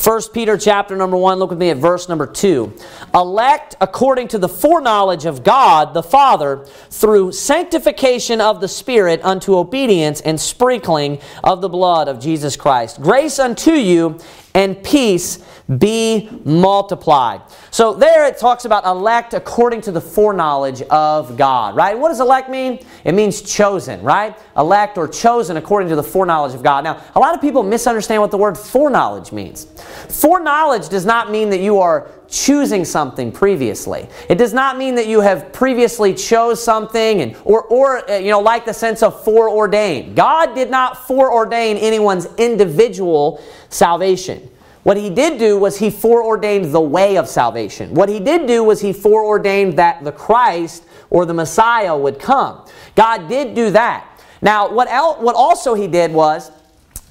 [0.03, 2.73] 1 Peter chapter number 1, look with me at verse number 2.
[3.15, 9.59] Elect according to the foreknowledge of God the Father through sanctification of the Spirit unto
[9.59, 13.03] obedience and sprinkling of the blood of Jesus Christ.
[13.03, 14.19] Grace unto you
[14.55, 15.39] and peace
[15.79, 17.43] be multiplied.
[17.71, 21.97] So there it talks about elect according to the foreknowledge of God, right?
[21.97, 22.85] What does elect mean?
[23.05, 24.37] It means chosen, right?
[24.57, 26.83] Elect or chosen according to the foreknowledge of God.
[26.83, 29.67] Now, a lot of people misunderstand what the word foreknowledge means.
[30.09, 34.09] Foreknowledge does not mean that you are choosing something previously.
[34.29, 38.31] It does not mean that you have previously chose something and or or uh, you
[38.31, 40.15] know like the sense of foreordained.
[40.15, 44.51] God did not foreordain anyone's individual salvation.
[44.83, 47.95] What he did do was he foreordained the way of salvation.
[47.95, 52.67] What he did do was he foreordained that the Christ or the Messiah would come.
[52.95, 54.07] God did do that.
[54.43, 56.51] Now, what, el- what also he did was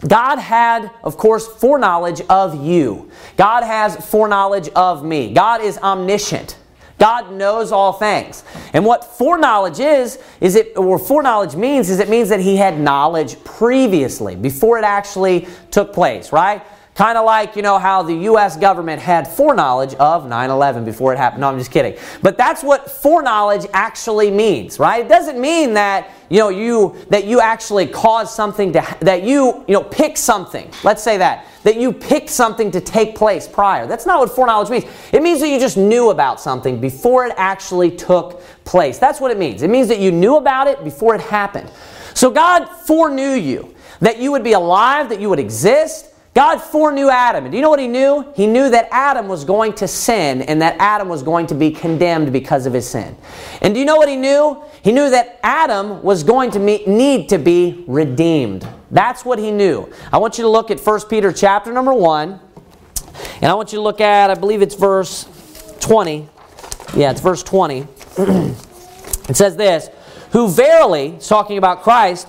[0.07, 3.11] God had, of course, foreknowledge of you.
[3.37, 5.33] God has foreknowledge of me.
[5.33, 6.57] God is omniscient.
[6.99, 8.43] God knows all things.
[8.73, 12.79] And what foreknowledge is, is it, or foreknowledge means, is it means that he had
[12.79, 16.61] knowledge previously, before it actually took place, right?
[16.99, 18.57] Kind of like, you know, how the U.S.
[18.57, 21.39] government had foreknowledge of 9 11 before it happened.
[21.39, 21.97] No, I'm just kidding.
[22.21, 25.05] But that's what foreknowledge actually means, right?
[25.05, 29.63] It doesn't mean that, you know, you, that you actually cause something to, that you,
[29.65, 30.69] you know, pick something.
[30.83, 31.45] Let's say that.
[31.63, 33.87] That you picked something to take place prior.
[33.87, 34.83] That's not what foreknowledge means.
[35.13, 38.99] It means that you just knew about something before it actually took place.
[38.99, 39.61] That's what it means.
[39.61, 41.71] It means that you knew about it before it happened.
[42.13, 47.09] So God foreknew you, that you would be alive, that you would exist, God foreknew
[47.09, 47.45] Adam.
[47.45, 48.25] And do you know what he knew?
[48.35, 51.71] He knew that Adam was going to sin and that Adam was going to be
[51.71, 53.15] condemned because of his sin.
[53.61, 54.61] And do you know what he knew?
[54.83, 58.67] He knew that Adam was going to meet, need to be redeemed.
[58.91, 59.91] That's what he knew.
[60.13, 62.39] I want you to look at 1 Peter chapter number 1.
[63.41, 65.27] And I want you to look at, I believe it's verse
[65.81, 66.29] 20.
[66.95, 67.79] Yeah, it's verse 20.
[68.17, 69.89] it says this
[70.31, 72.27] Who verily, talking about Christ,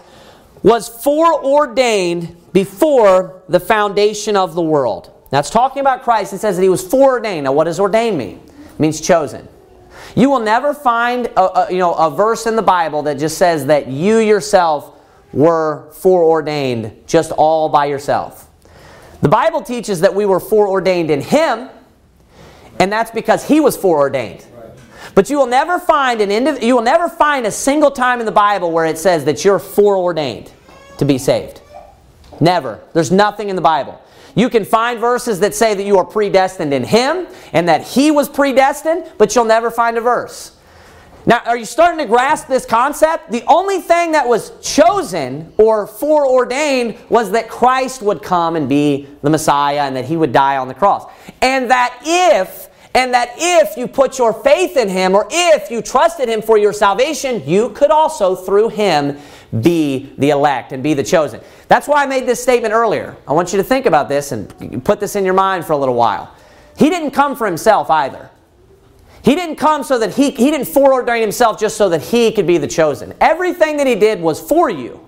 [0.63, 5.13] was foreordained before the foundation of the world.
[5.33, 6.33] Now it's talking about Christ.
[6.33, 7.45] It says that he was foreordained.
[7.45, 8.41] Now, what does ordained mean?
[8.49, 9.49] It means chosen.
[10.17, 13.39] You will never find a, a, you know, a verse in the Bible that just
[13.39, 14.97] says that you yourself
[15.33, 18.49] were foreordained just all by yourself.
[19.23, 21.69] The Bible teaches that we were foreordained in him,
[22.79, 24.45] and that's because he was foreordained.
[25.15, 28.27] But you will never find an indiv- you will never find a single time in
[28.27, 30.53] the Bible where it says that you're foreordained
[30.99, 31.60] to be saved.
[32.41, 32.81] Never.
[32.95, 34.01] There's nothing in the Bible.
[34.35, 38.11] You can find verses that say that you are predestined in Him and that He
[38.11, 40.57] was predestined, but you'll never find a verse.
[41.27, 43.31] Now, are you starting to grasp this concept?
[43.31, 49.07] The only thing that was chosen or foreordained was that Christ would come and be
[49.23, 51.11] the Messiah and that he would die on the cross.
[51.43, 55.81] And that if and that if you put your faith in him or if you
[55.81, 59.17] trusted him for your salvation, you could also through him
[59.61, 61.41] be the elect and be the chosen.
[61.69, 63.17] That's why I made this statement earlier.
[63.29, 65.77] I want you to think about this and put this in your mind for a
[65.77, 66.35] little while.
[66.77, 68.31] He didn't come for himself either.
[69.23, 72.47] He didn't come so that he, he didn't foreordain himself just so that he could
[72.47, 73.15] be the chosen.
[73.21, 75.07] Everything that he did was for you.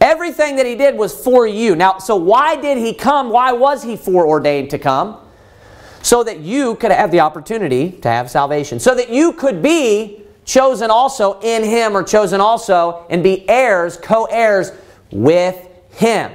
[0.00, 1.76] Everything that he did was for you.
[1.76, 3.30] Now, so why did he come?
[3.30, 5.23] Why was he foreordained to come?
[6.04, 8.78] So that you could have the opportunity to have salvation.
[8.78, 13.96] So that you could be chosen also in him or chosen also and be heirs,
[13.96, 14.70] co heirs
[15.10, 15.58] with
[15.92, 16.30] him.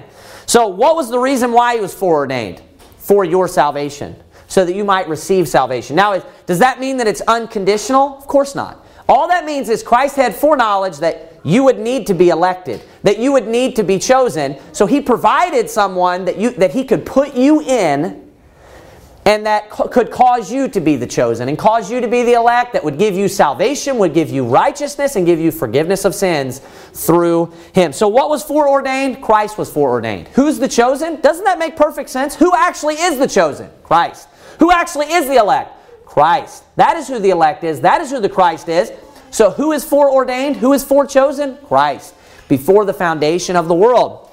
[0.46, 2.62] So, what was the reason why he was foreordained?
[2.98, 4.16] For your salvation
[4.50, 5.96] so that you might receive salvation.
[5.96, 8.18] Now, does that mean that it's unconditional?
[8.18, 8.86] Of course not.
[9.08, 13.20] All that means is Christ had foreknowledge that you would need to be elected, that
[13.20, 14.58] you would need to be chosen.
[14.72, 18.29] So he provided someone that you that he could put you in
[19.30, 22.34] and that could cause you to be the chosen and cause you to be the
[22.34, 26.16] elect that would give you salvation, would give you righteousness and give you forgiveness of
[26.16, 26.62] sins
[26.94, 27.94] through him.
[27.94, 29.22] So what was foreordained?
[29.22, 30.30] Christ was foreordained.
[30.30, 31.22] Who's the chosen?
[31.22, 32.36] Doesn't that make perfect sense?
[32.36, 33.70] Who actually is the chosen?
[33.84, 34.28] Christ.
[34.58, 35.76] Who actually is the elect?
[36.08, 36.64] Christ.
[36.78, 37.82] That is who the elect is.
[37.82, 38.92] That is who the Christ is.
[39.30, 40.56] So who is foreordained?
[40.56, 41.64] Who is forechosen?
[41.68, 42.16] Christ.
[42.48, 44.28] Before the foundation of the world.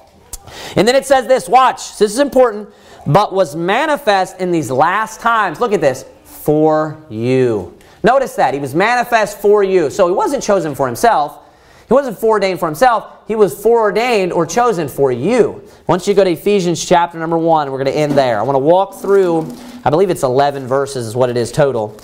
[0.75, 2.69] And then it says this, watch, this is important,
[3.07, 5.59] but was manifest in these last times.
[5.59, 7.77] Look at this, for you.
[8.03, 8.53] Notice that.
[8.53, 9.89] He was manifest for you.
[9.89, 11.39] So he wasn't chosen for himself.
[11.87, 13.27] He wasn't foreordained for himself.
[13.27, 15.63] He was foreordained or chosen for you.
[15.87, 18.39] Once you go to Ephesians chapter number 1, we're going to end there.
[18.39, 21.97] I want to walk through, I believe it's 11 verses is what it is total.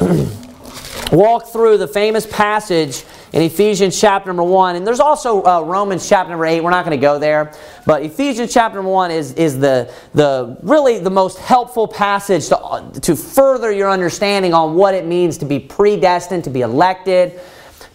[1.12, 4.76] walk through the famous passage in Ephesians chapter number 1.
[4.76, 6.60] And there's also uh, Romans chapter number 8.
[6.62, 7.52] We're not going to go there.
[7.86, 13.00] But Ephesians chapter number 1 is, is the, the really the most helpful passage to,
[13.00, 17.40] to further your understanding on what it means to be predestined, to be elected,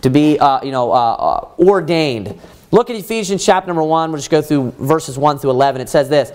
[0.02, 2.40] to be uh, you know, uh, uh, ordained.
[2.72, 4.12] Look at Ephesians chapter number 1.
[4.12, 5.82] We'll just go through verses 1 through 11.
[5.82, 6.32] It says this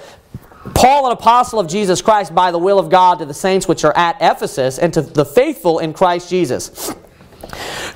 [0.74, 3.84] Paul, an apostle of Jesus Christ, by the will of God, to the saints which
[3.84, 6.94] are at Ephesus, and to the faithful in Christ Jesus.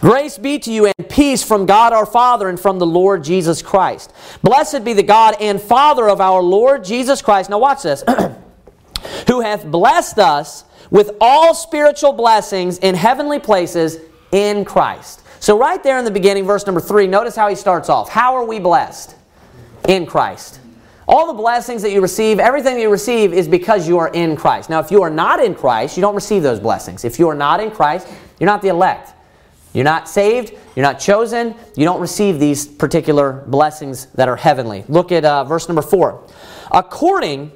[0.01, 3.63] Grace be to you and peace from God our Father and from the Lord Jesus
[3.63, 4.13] Christ.
[4.43, 7.51] Blessed be the God and Father of our Lord Jesus Christ.
[7.51, 8.03] Now, watch this.
[9.29, 13.99] Who hath blessed us with all spiritual blessings in heavenly places
[14.33, 15.23] in Christ.
[15.41, 18.09] So, right there in the beginning, verse number three, notice how he starts off.
[18.09, 19.17] How are we blessed?
[19.89, 20.61] In Christ.
[21.09, 24.37] All the blessings that you receive, everything that you receive is because you are in
[24.37, 24.71] Christ.
[24.71, 27.05] Now, if you are not in Christ, you don't receive those blessings.
[27.05, 28.07] If you are not in Christ,
[28.39, 29.15] you're not the elect.
[29.73, 34.85] You're not saved, you're not chosen, you don't receive these particular blessings that are heavenly.
[34.89, 36.27] Look at uh, verse number four.
[36.71, 37.53] According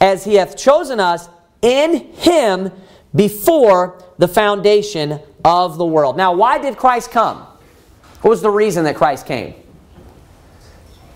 [0.00, 1.28] as he hath chosen us
[1.62, 2.72] in him
[3.14, 6.16] before the foundation of the world.
[6.16, 7.38] Now, why did Christ come?
[8.22, 9.54] What was the reason that Christ came?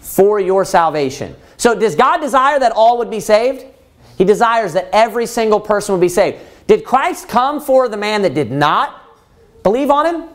[0.00, 1.34] For your salvation.
[1.56, 3.64] So, does God desire that all would be saved?
[4.16, 6.38] He desires that every single person would be saved.
[6.66, 9.02] Did Christ come for the man that did not
[9.62, 10.28] believe on him?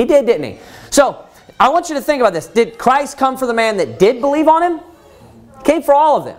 [0.00, 0.58] He did, didn't he?
[0.88, 1.26] So,
[1.58, 2.46] I want you to think about this.
[2.46, 4.80] Did Christ come for the man that did believe on him?
[5.58, 6.38] He came for all of them.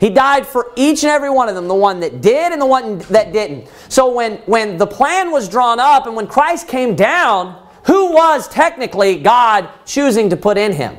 [0.00, 2.66] He died for each and every one of them, the one that did and the
[2.66, 3.68] one that didn't.
[3.88, 8.48] So when, when the plan was drawn up and when Christ came down, who was
[8.48, 10.96] technically God choosing to put in him?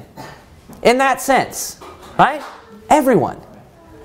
[0.83, 1.81] In that sense,
[2.17, 2.41] right?
[2.89, 3.41] Everyone.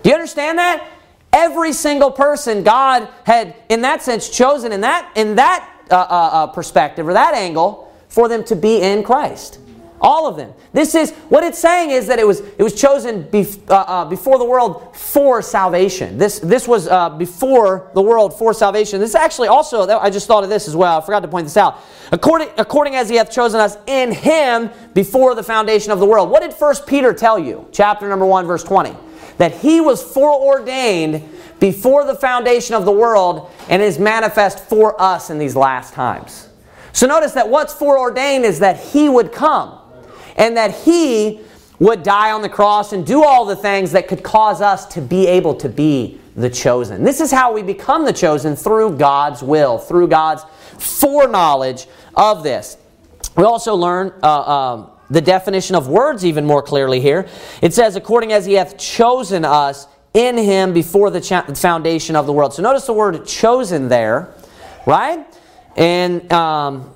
[0.02, 0.84] Do you understand that?
[1.32, 5.98] Every single person God had, in that sense, chosen in that, in that uh, uh,
[6.00, 7.83] uh perspective or that angle
[8.14, 9.58] for them to be in Christ.
[10.00, 10.52] All of them.
[10.72, 14.04] This is what it's saying is that it was it was chosen bef, uh, uh,
[14.04, 16.18] before the world for salvation.
[16.18, 19.00] This this was uh, before the world for salvation.
[19.00, 20.98] This actually also I just thought of this as well.
[20.98, 21.78] I forgot to point this out.
[22.12, 26.28] According according as He hath chosen us in Him before the foundation of the world.
[26.28, 27.66] What did First Peter tell you?
[27.72, 28.94] Chapter number one, verse twenty.
[29.38, 31.22] That He was foreordained
[31.60, 36.50] before the foundation of the world and is manifest for us in these last times.
[36.94, 39.80] So notice that what's foreordained is that He would come
[40.36, 41.40] and that he
[41.78, 45.00] would die on the cross and do all the things that could cause us to
[45.00, 47.04] be able to be the chosen.
[47.04, 50.44] This is how we become the chosen through God's will, through God's
[50.78, 52.76] foreknowledge of this.
[53.36, 57.28] We also learn uh, um, the definition of words even more clearly here.
[57.60, 61.20] It says, according as he hath chosen us in him before the
[61.56, 62.54] foundation of the world.
[62.54, 64.32] So notice the word chosen there,
[64.86, 65.26] right?
[65.76, 66.90] And um,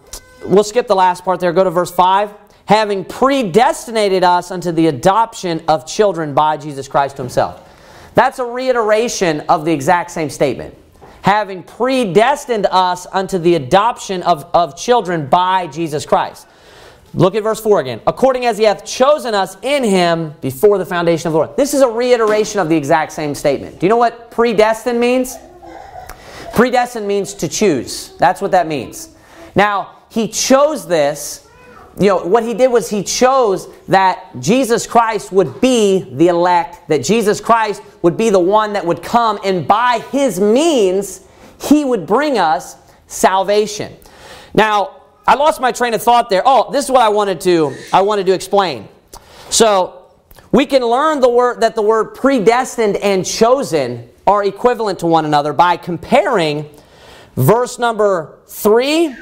[0.45, 1.53] we'll skip the last part there.
[1.53, 2.33] Go to verse 5.
[2.67, 7.65] Having predestinated us unto the adoption of children by Jesus Christ to Himself.
[8.15, 10.77] That's a reiteration of the exact same statement.
[11.23, 16.47] Having predestined us unto the adoption of, of children by Jesus Christ.
[17.15, 18.01] Look at verse 4 again.
[18.07, 21.57] According as he hath chosen us in him before the foundation of the world.
[21.57, 23.81] This is a reiteration of the exact same statement.
[23.81, 25.37] Do you know what predestined means?
[26.55, 28.17] Predestined means to choose.
[28.19, 29.15] That's what that means.
[29.55, 31.47] Now, he chose this.
[31.99, 36.89] You know, what he did was he chose that Jesus Christ would be the elect,
[36.89, 41.27] that Jesus Christ would be the one that would come, and by his means,
[41.61, 42.77] he would bring us
[43.09, 43.97] salvation.
[44.55, 46.43] Now, I lost my train of thought there.
[46.47, 48.89] Oh, this is what I wanted to I wanted to explain.
[49.51, 50.07] So,
[50.53, 55.25] we can learn the word that the word predestined and chosen are equivalent to one
[55.25, 56.69] another by comparing
[57.35, 59.17] verse number 3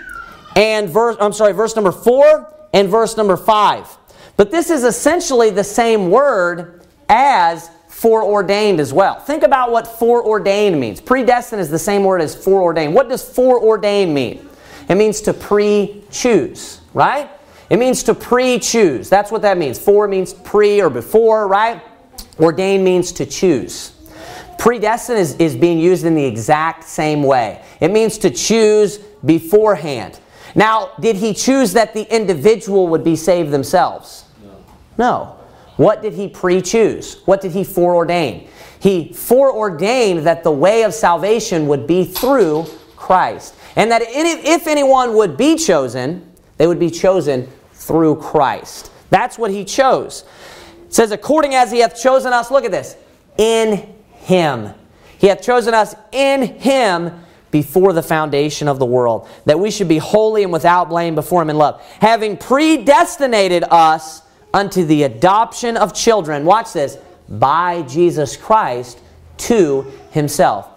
[0.57, 3.97] and verse I'm sorry, verse number 4 and verse number 5.
[4.37, 9.21] But this is essentially the same word as foreordained as well.
[9.21, 11.01] Think about what foreordained means.
[11.01, 12.93] Predestined is the same word as foreordained.
[12.93, 14.47] What does foreordained mean?
[14.89, 17.31] It means to pre choose, right?
[17.71, 19.09] It means to pre choose.
[19.09, 19.79] That's what that means.
[19.79, 21.81] Fore means pre or before, right?
[22.39, 23.96] Ordain means to choose.
[24.59, 27.63] Predestined is, is being used in the exact same way.
[27.81, 30.21] It means to choose beforehand.
[30.55, 34.25] Now, did he choose that the individual would be saved themselves?
[34.43, 34.57] No.
[34.99, 35.37] no.
[35.77, 37.21] What did he pre choose?
[37.27, 38.49] What did he foreordain?
[38.81, 43.55] He foreordained that the way of salvation would be through Christ.
[43.77, 48.91] And that if anyone would be chosen, they would be chosen through Christ.
[49.11, 50.25] That's what he chose.
[50.87, 52.97] It says, according as he hath chosen us, look at this,
[53.37, 53.95] in
[54.27, 54.73] him.
[55.19, 59.89] He hath chosen us in him before the foundation of the world, that we should
[59.89, 64.23] be holy and without blame before him in love, having predestinated us
[64.53, 66.99] unto the adoption of children, watch this,
[67.29, 69.01] by Jesus Christ
[69.39, 70.69] to himself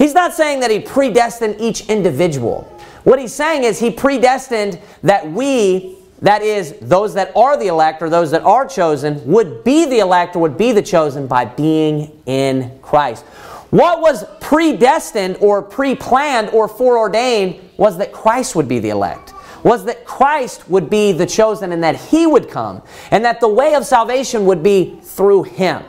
[0.00, 2.62] He's not saying that he predestined each individual.
[3.04, 8.02] What he's saying is he predestined that we, that is, those that are the elect
[8.02, 11.44] or those that are chosen, would be the elect or would be the chosen by
[11.44, 13.24] being in Christ.
[13.70, 19.32] What was predestined or pre planned or foreordained was that Christ would be the elect
[19.62, 23.48] was that Christ would be the chosen and that he would come, and that the
[23.48, 25.82] way of salvation would be through him.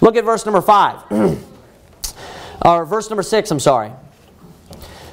[0.00, 1.04] Look at verse number 5.
[2.64, 3.92] or verse number six, I'm sorry.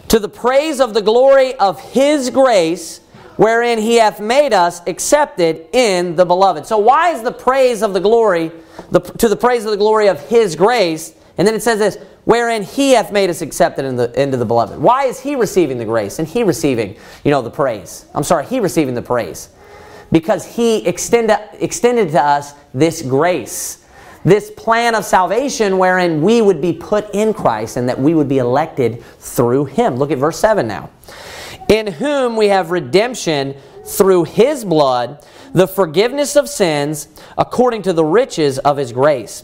[0.10, 3.00] To the praise of the glory of his grace,
[3.38, 6.66] wherein he hath made us accepted in the beloved.
[6.66, 8.52] So, why is the praise of the glory,
[8.92, 11.16] the, to the praise of the glory of his grace?
[11.38, 14.46] And then it says this, wherein he hath made us accepted in the, into the
[14.46, 14.80] beloved.
[14.80, 18.06] Why is he receiving the grace and he receiving, you know, the praise?
[18.14, 19.50] I'm sorry, he receiving the praise.
[20.12, 23.84] Because he extended, extended to us this grace
[24.26, 28.30] this plan of salvation wherein we would be put in Christ and that we would
[28.30, 29.96] be elected through Him.
[29.96, 30.90] Look at verse 7 now.
[31.70, 33.56] In whom we have redemption
[33.86, 37.08] through His blood, the forgiveness of sins
[37.38, 39.44] according to the riches of His grace.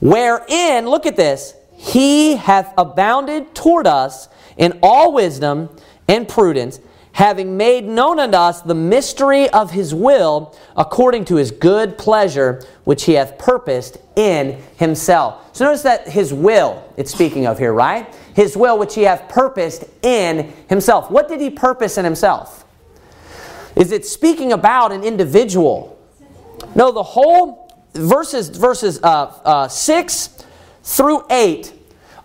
[0.00, 5.70] Wherein, look at this, He hath abounded toward us in all wisdom
[6.08, 6.80] and prudence
[7.18, 12.62] having made known unto us the mystery of his will according to his good pleasure
[12.84, 15.52] which he hath purposed in himself.
[15.52, 18.14] So notice that his will it's speaking of here, right?
[18.36, 21.10] His will which he hath purposed in himself.
[21.10, 22.64] What did he purpose in himself?
[23.74, 25.98] Is it speaking about an individual?
[26.76, 30.44] No, the whole verses verses uh, uh, 6
[30.84, 31.72] through 8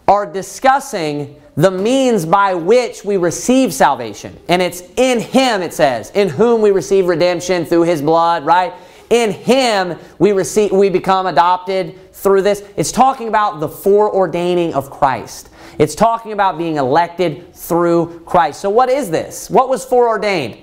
[0.08, 4.38] are discussing the means by which we receive salvation.
[4.50, 8.74] And it's in Him, it says, in whom we receive redemption through His blood, right?
[9.10, 12.64] In Him we receive we become adopted through this.
[12.76, 15.50] It's talking about the foreordaining of Christ.
[15.78, 18.62] It's talking about being elected through Christ.
[18.62, 19.50] So what is this?
[19.50, 20.60] What was foreordained?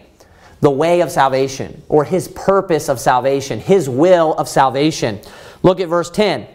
[0.61, 5.21] The way of salvation, or his purpose of salvation, his will of salvation.
[5.63, 6.47] Look at verse 10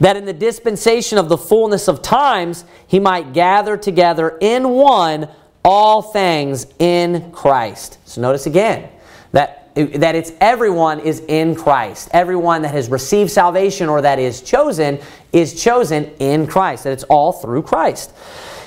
[0.00, 5.28] that in the dispensation of the fullness of times he might gather together in one
[5.64, 7.98] all things in Christ.
[8.04, 8.88] So notice again
[9.32, 12.10] that that it's everyone is in Christ.
[12.12, 14.98] Everyone that has received salvation or that is chosen
[15.32, 16.84] is chosen in Christ.
[16.84, 18.12] That it's all through Christ.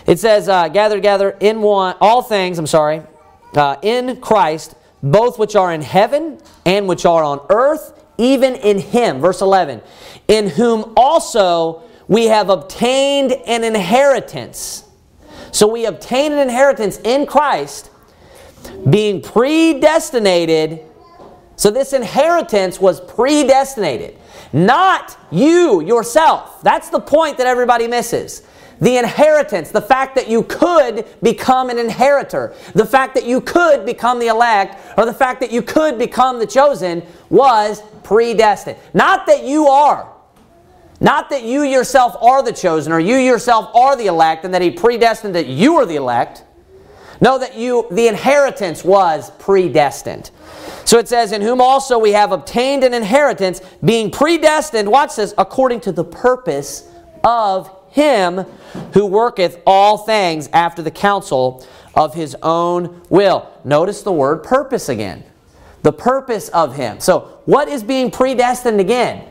[0.08, 3.02] It says, uh, gather together in one, all things, I'm sorry,
[3.56, 8.80] uh, in Christ, both which are in heaven and which are on earth, even in
[8.80, 9.20] him.
[9.20, 9.82] Verse 11
[10.28, 14.84] in whom also we have obtained an inheritance.
[15.52, 17.90] So we obtain an inheritance in Christ,
[18.90, 20.82] being predestinated.
[21.56, 24.18] So this inheritance was predestinated,
[24.52, 26.62] not you yourself.
[26.62, 28.44] That's the point that everybody misses.
[28.82, 33.86] The inheritance, the fact that you could become an inheritor, the fact that you could
[33.86, 38.78] become the elect, or the fact that you could become the chosen was predestined.
[38.94, 40.14] Not that you are.
[41.02, 44.62] Not that you yourself are the chosen or you yourself are the elect and that
[44.62, 46.44] he predestined that you are the elect.
[47.20, 50.32] Know that you the inheritance was predestined.
[50.86, 55.34] So it says, In whom also we have obtained an inheritance, being predestined, watch this,
[55.38, 56.90] according to the purpose
[57.24, 58.46] of him
[58.94, 63.50] who worketh all things after the counsel of his own will.
[63.64, 65.24] Notice the word purpose again.
[65.86, 67.00] The purpose of him.
[67.00, 69.24] So, what is being predestined again?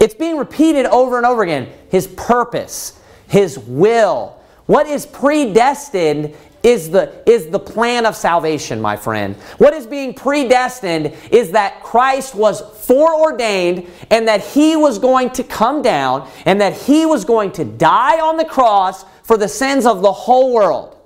[0.00, 1.68] It's being repeated over and over again.
[1.88, 2.98] His purpose,
[3.28, 4.42] his will.
[4.66, 9.36] What is predestined is the, is the plan of salvation, my friend.
[9.58, 15.44] What is being predestined is that Christ was foreordained and that he was going to
[15.44, 19.86] come down and that he was going to die on the cross for the sins
[19.86, 20.97] of the whole world.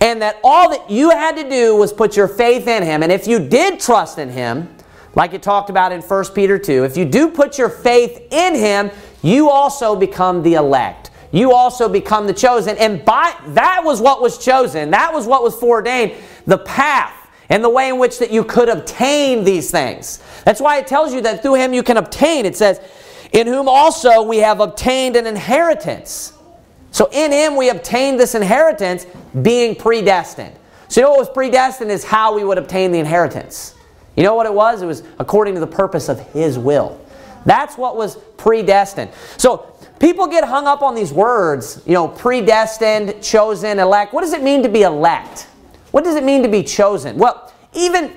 [0.00, 3.02] And that all that you had to do was put your faith in him.
[3.02, 4.74] And if you did trust in him,
[5.14, 8.54] like it talked about in 1 Peter 2, if you do put your faith in
[8.54, 8.90] him,
[9.22, 12.76] you also become the elect you also become the chosen.
[12.78, 14.90] And by that was what was chosen.
[14.90, 16.14] That was what was foreordained.
[16.46, 17.12] The path
[17.48, 20.22] and the way in which that you could obtain these things.
[20.44, 22.46] That's why it tells you that through him you can obtain.
[22.46, 22.80] It says,
[23.32, 26.32] in whom also we have obtained an inheritance.
[26.90, 29.06] So in him we obtained this inheritance
[29.42, 30.54] being predestined.
[30.88, 33.74] So you know what was predestined is how we would obtain the inheritance.
[34.16, 34.82] You know what it was?
[34.82, 37.00] It was according to the purpose of his will.
[37.44, 39.10] That's what was predestined.
[39.36, 44.12] So People get hung up on these words, you know, predestined, chosen, elect.
[44.12, 45.44] What does it mean to be elect?
[45.90, 47.16] What does it mean to be chosen?
[47.16, 48.12] Well, even,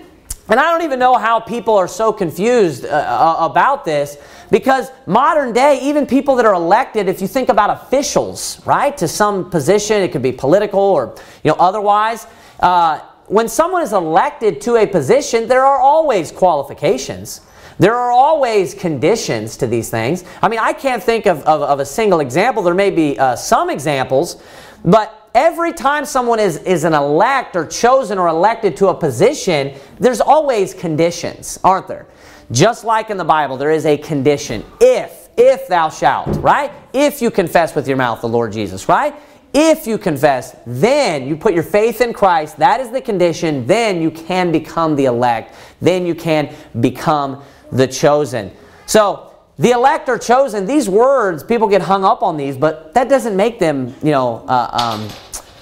[0.49, 4.17] and I don't even know how people are so confused uh, uh, about this
[4.51, 9.07] because modern day, even people that are elected, if you think about officials, right, to
[9.07, 12.25] some position, it could be political or, you know, otherwise,
[12.59, 17.41] uh, when someone is elected to a position, there are always qualifications.
[17.77, 20.25] There are always conditions to these things.
[20.41, 22.61] I mean, I can't think of, of, of a single example.
[22.63, 24.41] There may be uh, some examples,
[24.83, 29.79] but every time someone is, is an elect or chosen or elected to a position,
[29.99, 32.07] there's always conditions, aren't there?
[32.51, 34.65] Just like in the Bible, there is a condition.
[34.81, 36.71] If, if thou shalt, right?
[36.93, 39.13] If you confess with your mouth the Lord Jesus, right?
[39.53, 44.01] If you confess, then you put your faith in Christ, that is the condition, then
[44.01, 45.55] you can become the elect.
[45.81, 48.51] Then you can become the chosen.
[48.85, 49.25] So,
[49.57, 50.65] the elect are chosen.
[50.65, 54.45] These words, people get hung up on these, but that doesn't make them, you know,
[54.47, 55.09] uh, um,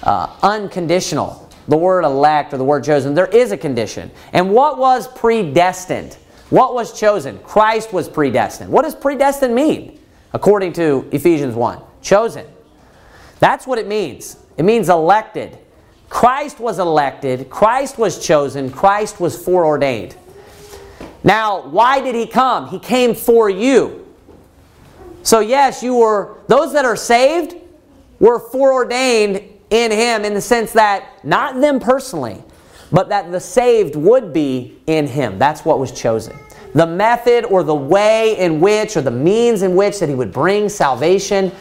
[0.04, 1.50] uh, unconditional.
[1.66, 4.10] The word elect or the word chosen, there is a condition.
[4.32, 6.16] And what was predestined?
[6.50, 7.38] What was chosen?
[7.40, 8.70] Christ was predestined.
[8.70, 10.00] What does predestined mean?
[10.32, 11.80] According to Ephesians 1.
[12.02, 12.46] Chosen.
[13.38, 14.38] That's what it means.
[14.56, 15.58] It means elected.
[16.08, 17.50] Christ was elected.
[17.50, 18.70] Christ was chosen.
[18.70, 20.16] Christ was foreordained.
[21.22, 22.68] Now, why did he come?
[22.68, 24.06] He came for you.
[25.22, 27.56] So, yes, you were, those that are saved
[28.18, 32.42] were foreordained in him in the sense that not them personally,
[32.90, 35.38] but that the saved would be in him.
[35.38, 36.36] That's what was chosen.
[36.74, 40.32] The method or the way in which or the means in which that he would
[40.32, 41.52] bring salvation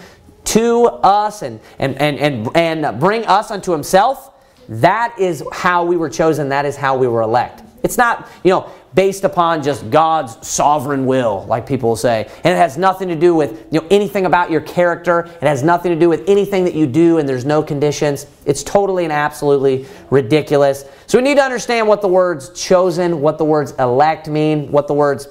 [0.45, 4.33] to us and, and, and, and, and bring us unto himself,
[4.69, 6.49] that is how we were chosen.
[6.49, 7.63] That is how we were elect.
[7.87, 12.29] It's not, you know, based upon just God's sovereign will, like people say.
[12.43, 15.19] And it has nothing to do with you know, anything about your character.
[15.19, 18.27] It has nothing to do with anything that you do and there's no conditions.
[18.45, 20.83] It's totally and absolutely ridiculous.
[21.05, 24.87] So we need to understand what the words chosen, what the words elect mean, what
[24.87, 25.29] the words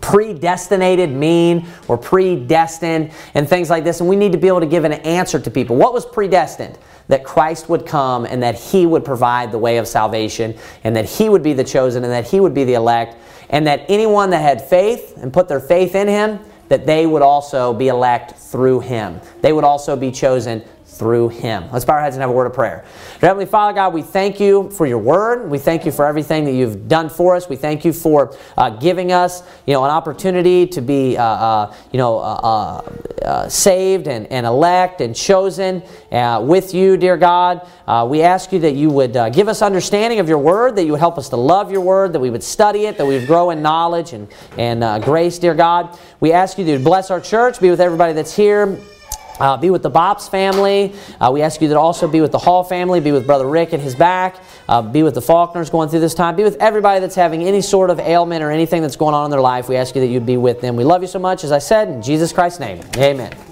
[0.00, 4.00] predestinated mean or predestined and things like this.
[4.00, 5.76] And we need to be able to give an answer to people.
[5.76, 6.78] What was predestined?
[7.08, 11.04] that Christ would come and that He would provide the way of salvation and that
[11.04, 13.16] He would be the chosen and that He would be the elect
[13.50, 17.22] and that anyone that had faith and put their faith in Him, that they would
[17.22, 19.20] also be elect through Him.
[19.42, 20.64] They would also be chosen
[21.02, 21.64] through him.
[21.72, 22.84] Let's bow our heads and have a word of prayer.
[23.20, 25.50] Heavenly Father God, we thank you for your word.
[25.50, 27.48] We thank you for everything that you've done for us.
[27.48, 31.74] We thank you for uh, giving us, you know, an opportunity to be, uh, uh,
[31.90, 35.82] you know, uh, uh, uh, saved and, and elect and chosen
[36.46, 37.66] with you, dear God.
[38.08, 41.00] we ask you that you would give us understanding of your word, that you would
[41.00, 43.50] help us to love your word, that we would study it, that we would grow
[43.50, 45.98] in knowledge and, and grace, dear God.
[46.20, 48.78] We ask you to bless our church, be with everybody that's here
[49.40, 50.94] Uh, be with the Bops family.
[51.20, 53.72] Uh, we ask you to also be with the Hall family, be with Brother Rick
[53.72, 54.36] and his back,
[54.68, 57.60] uh, be with the Faulkners going through this time, be with everybody that's having any
[57.60, 59.68] sort of ailment or anything that's going on in their life.
[59.68, 60.76] We ask you that you'd be with them.
[60.76, 62.82] We love you so much, as I said, in Jesus Christ's name.
[62.96, 63.51] Amen.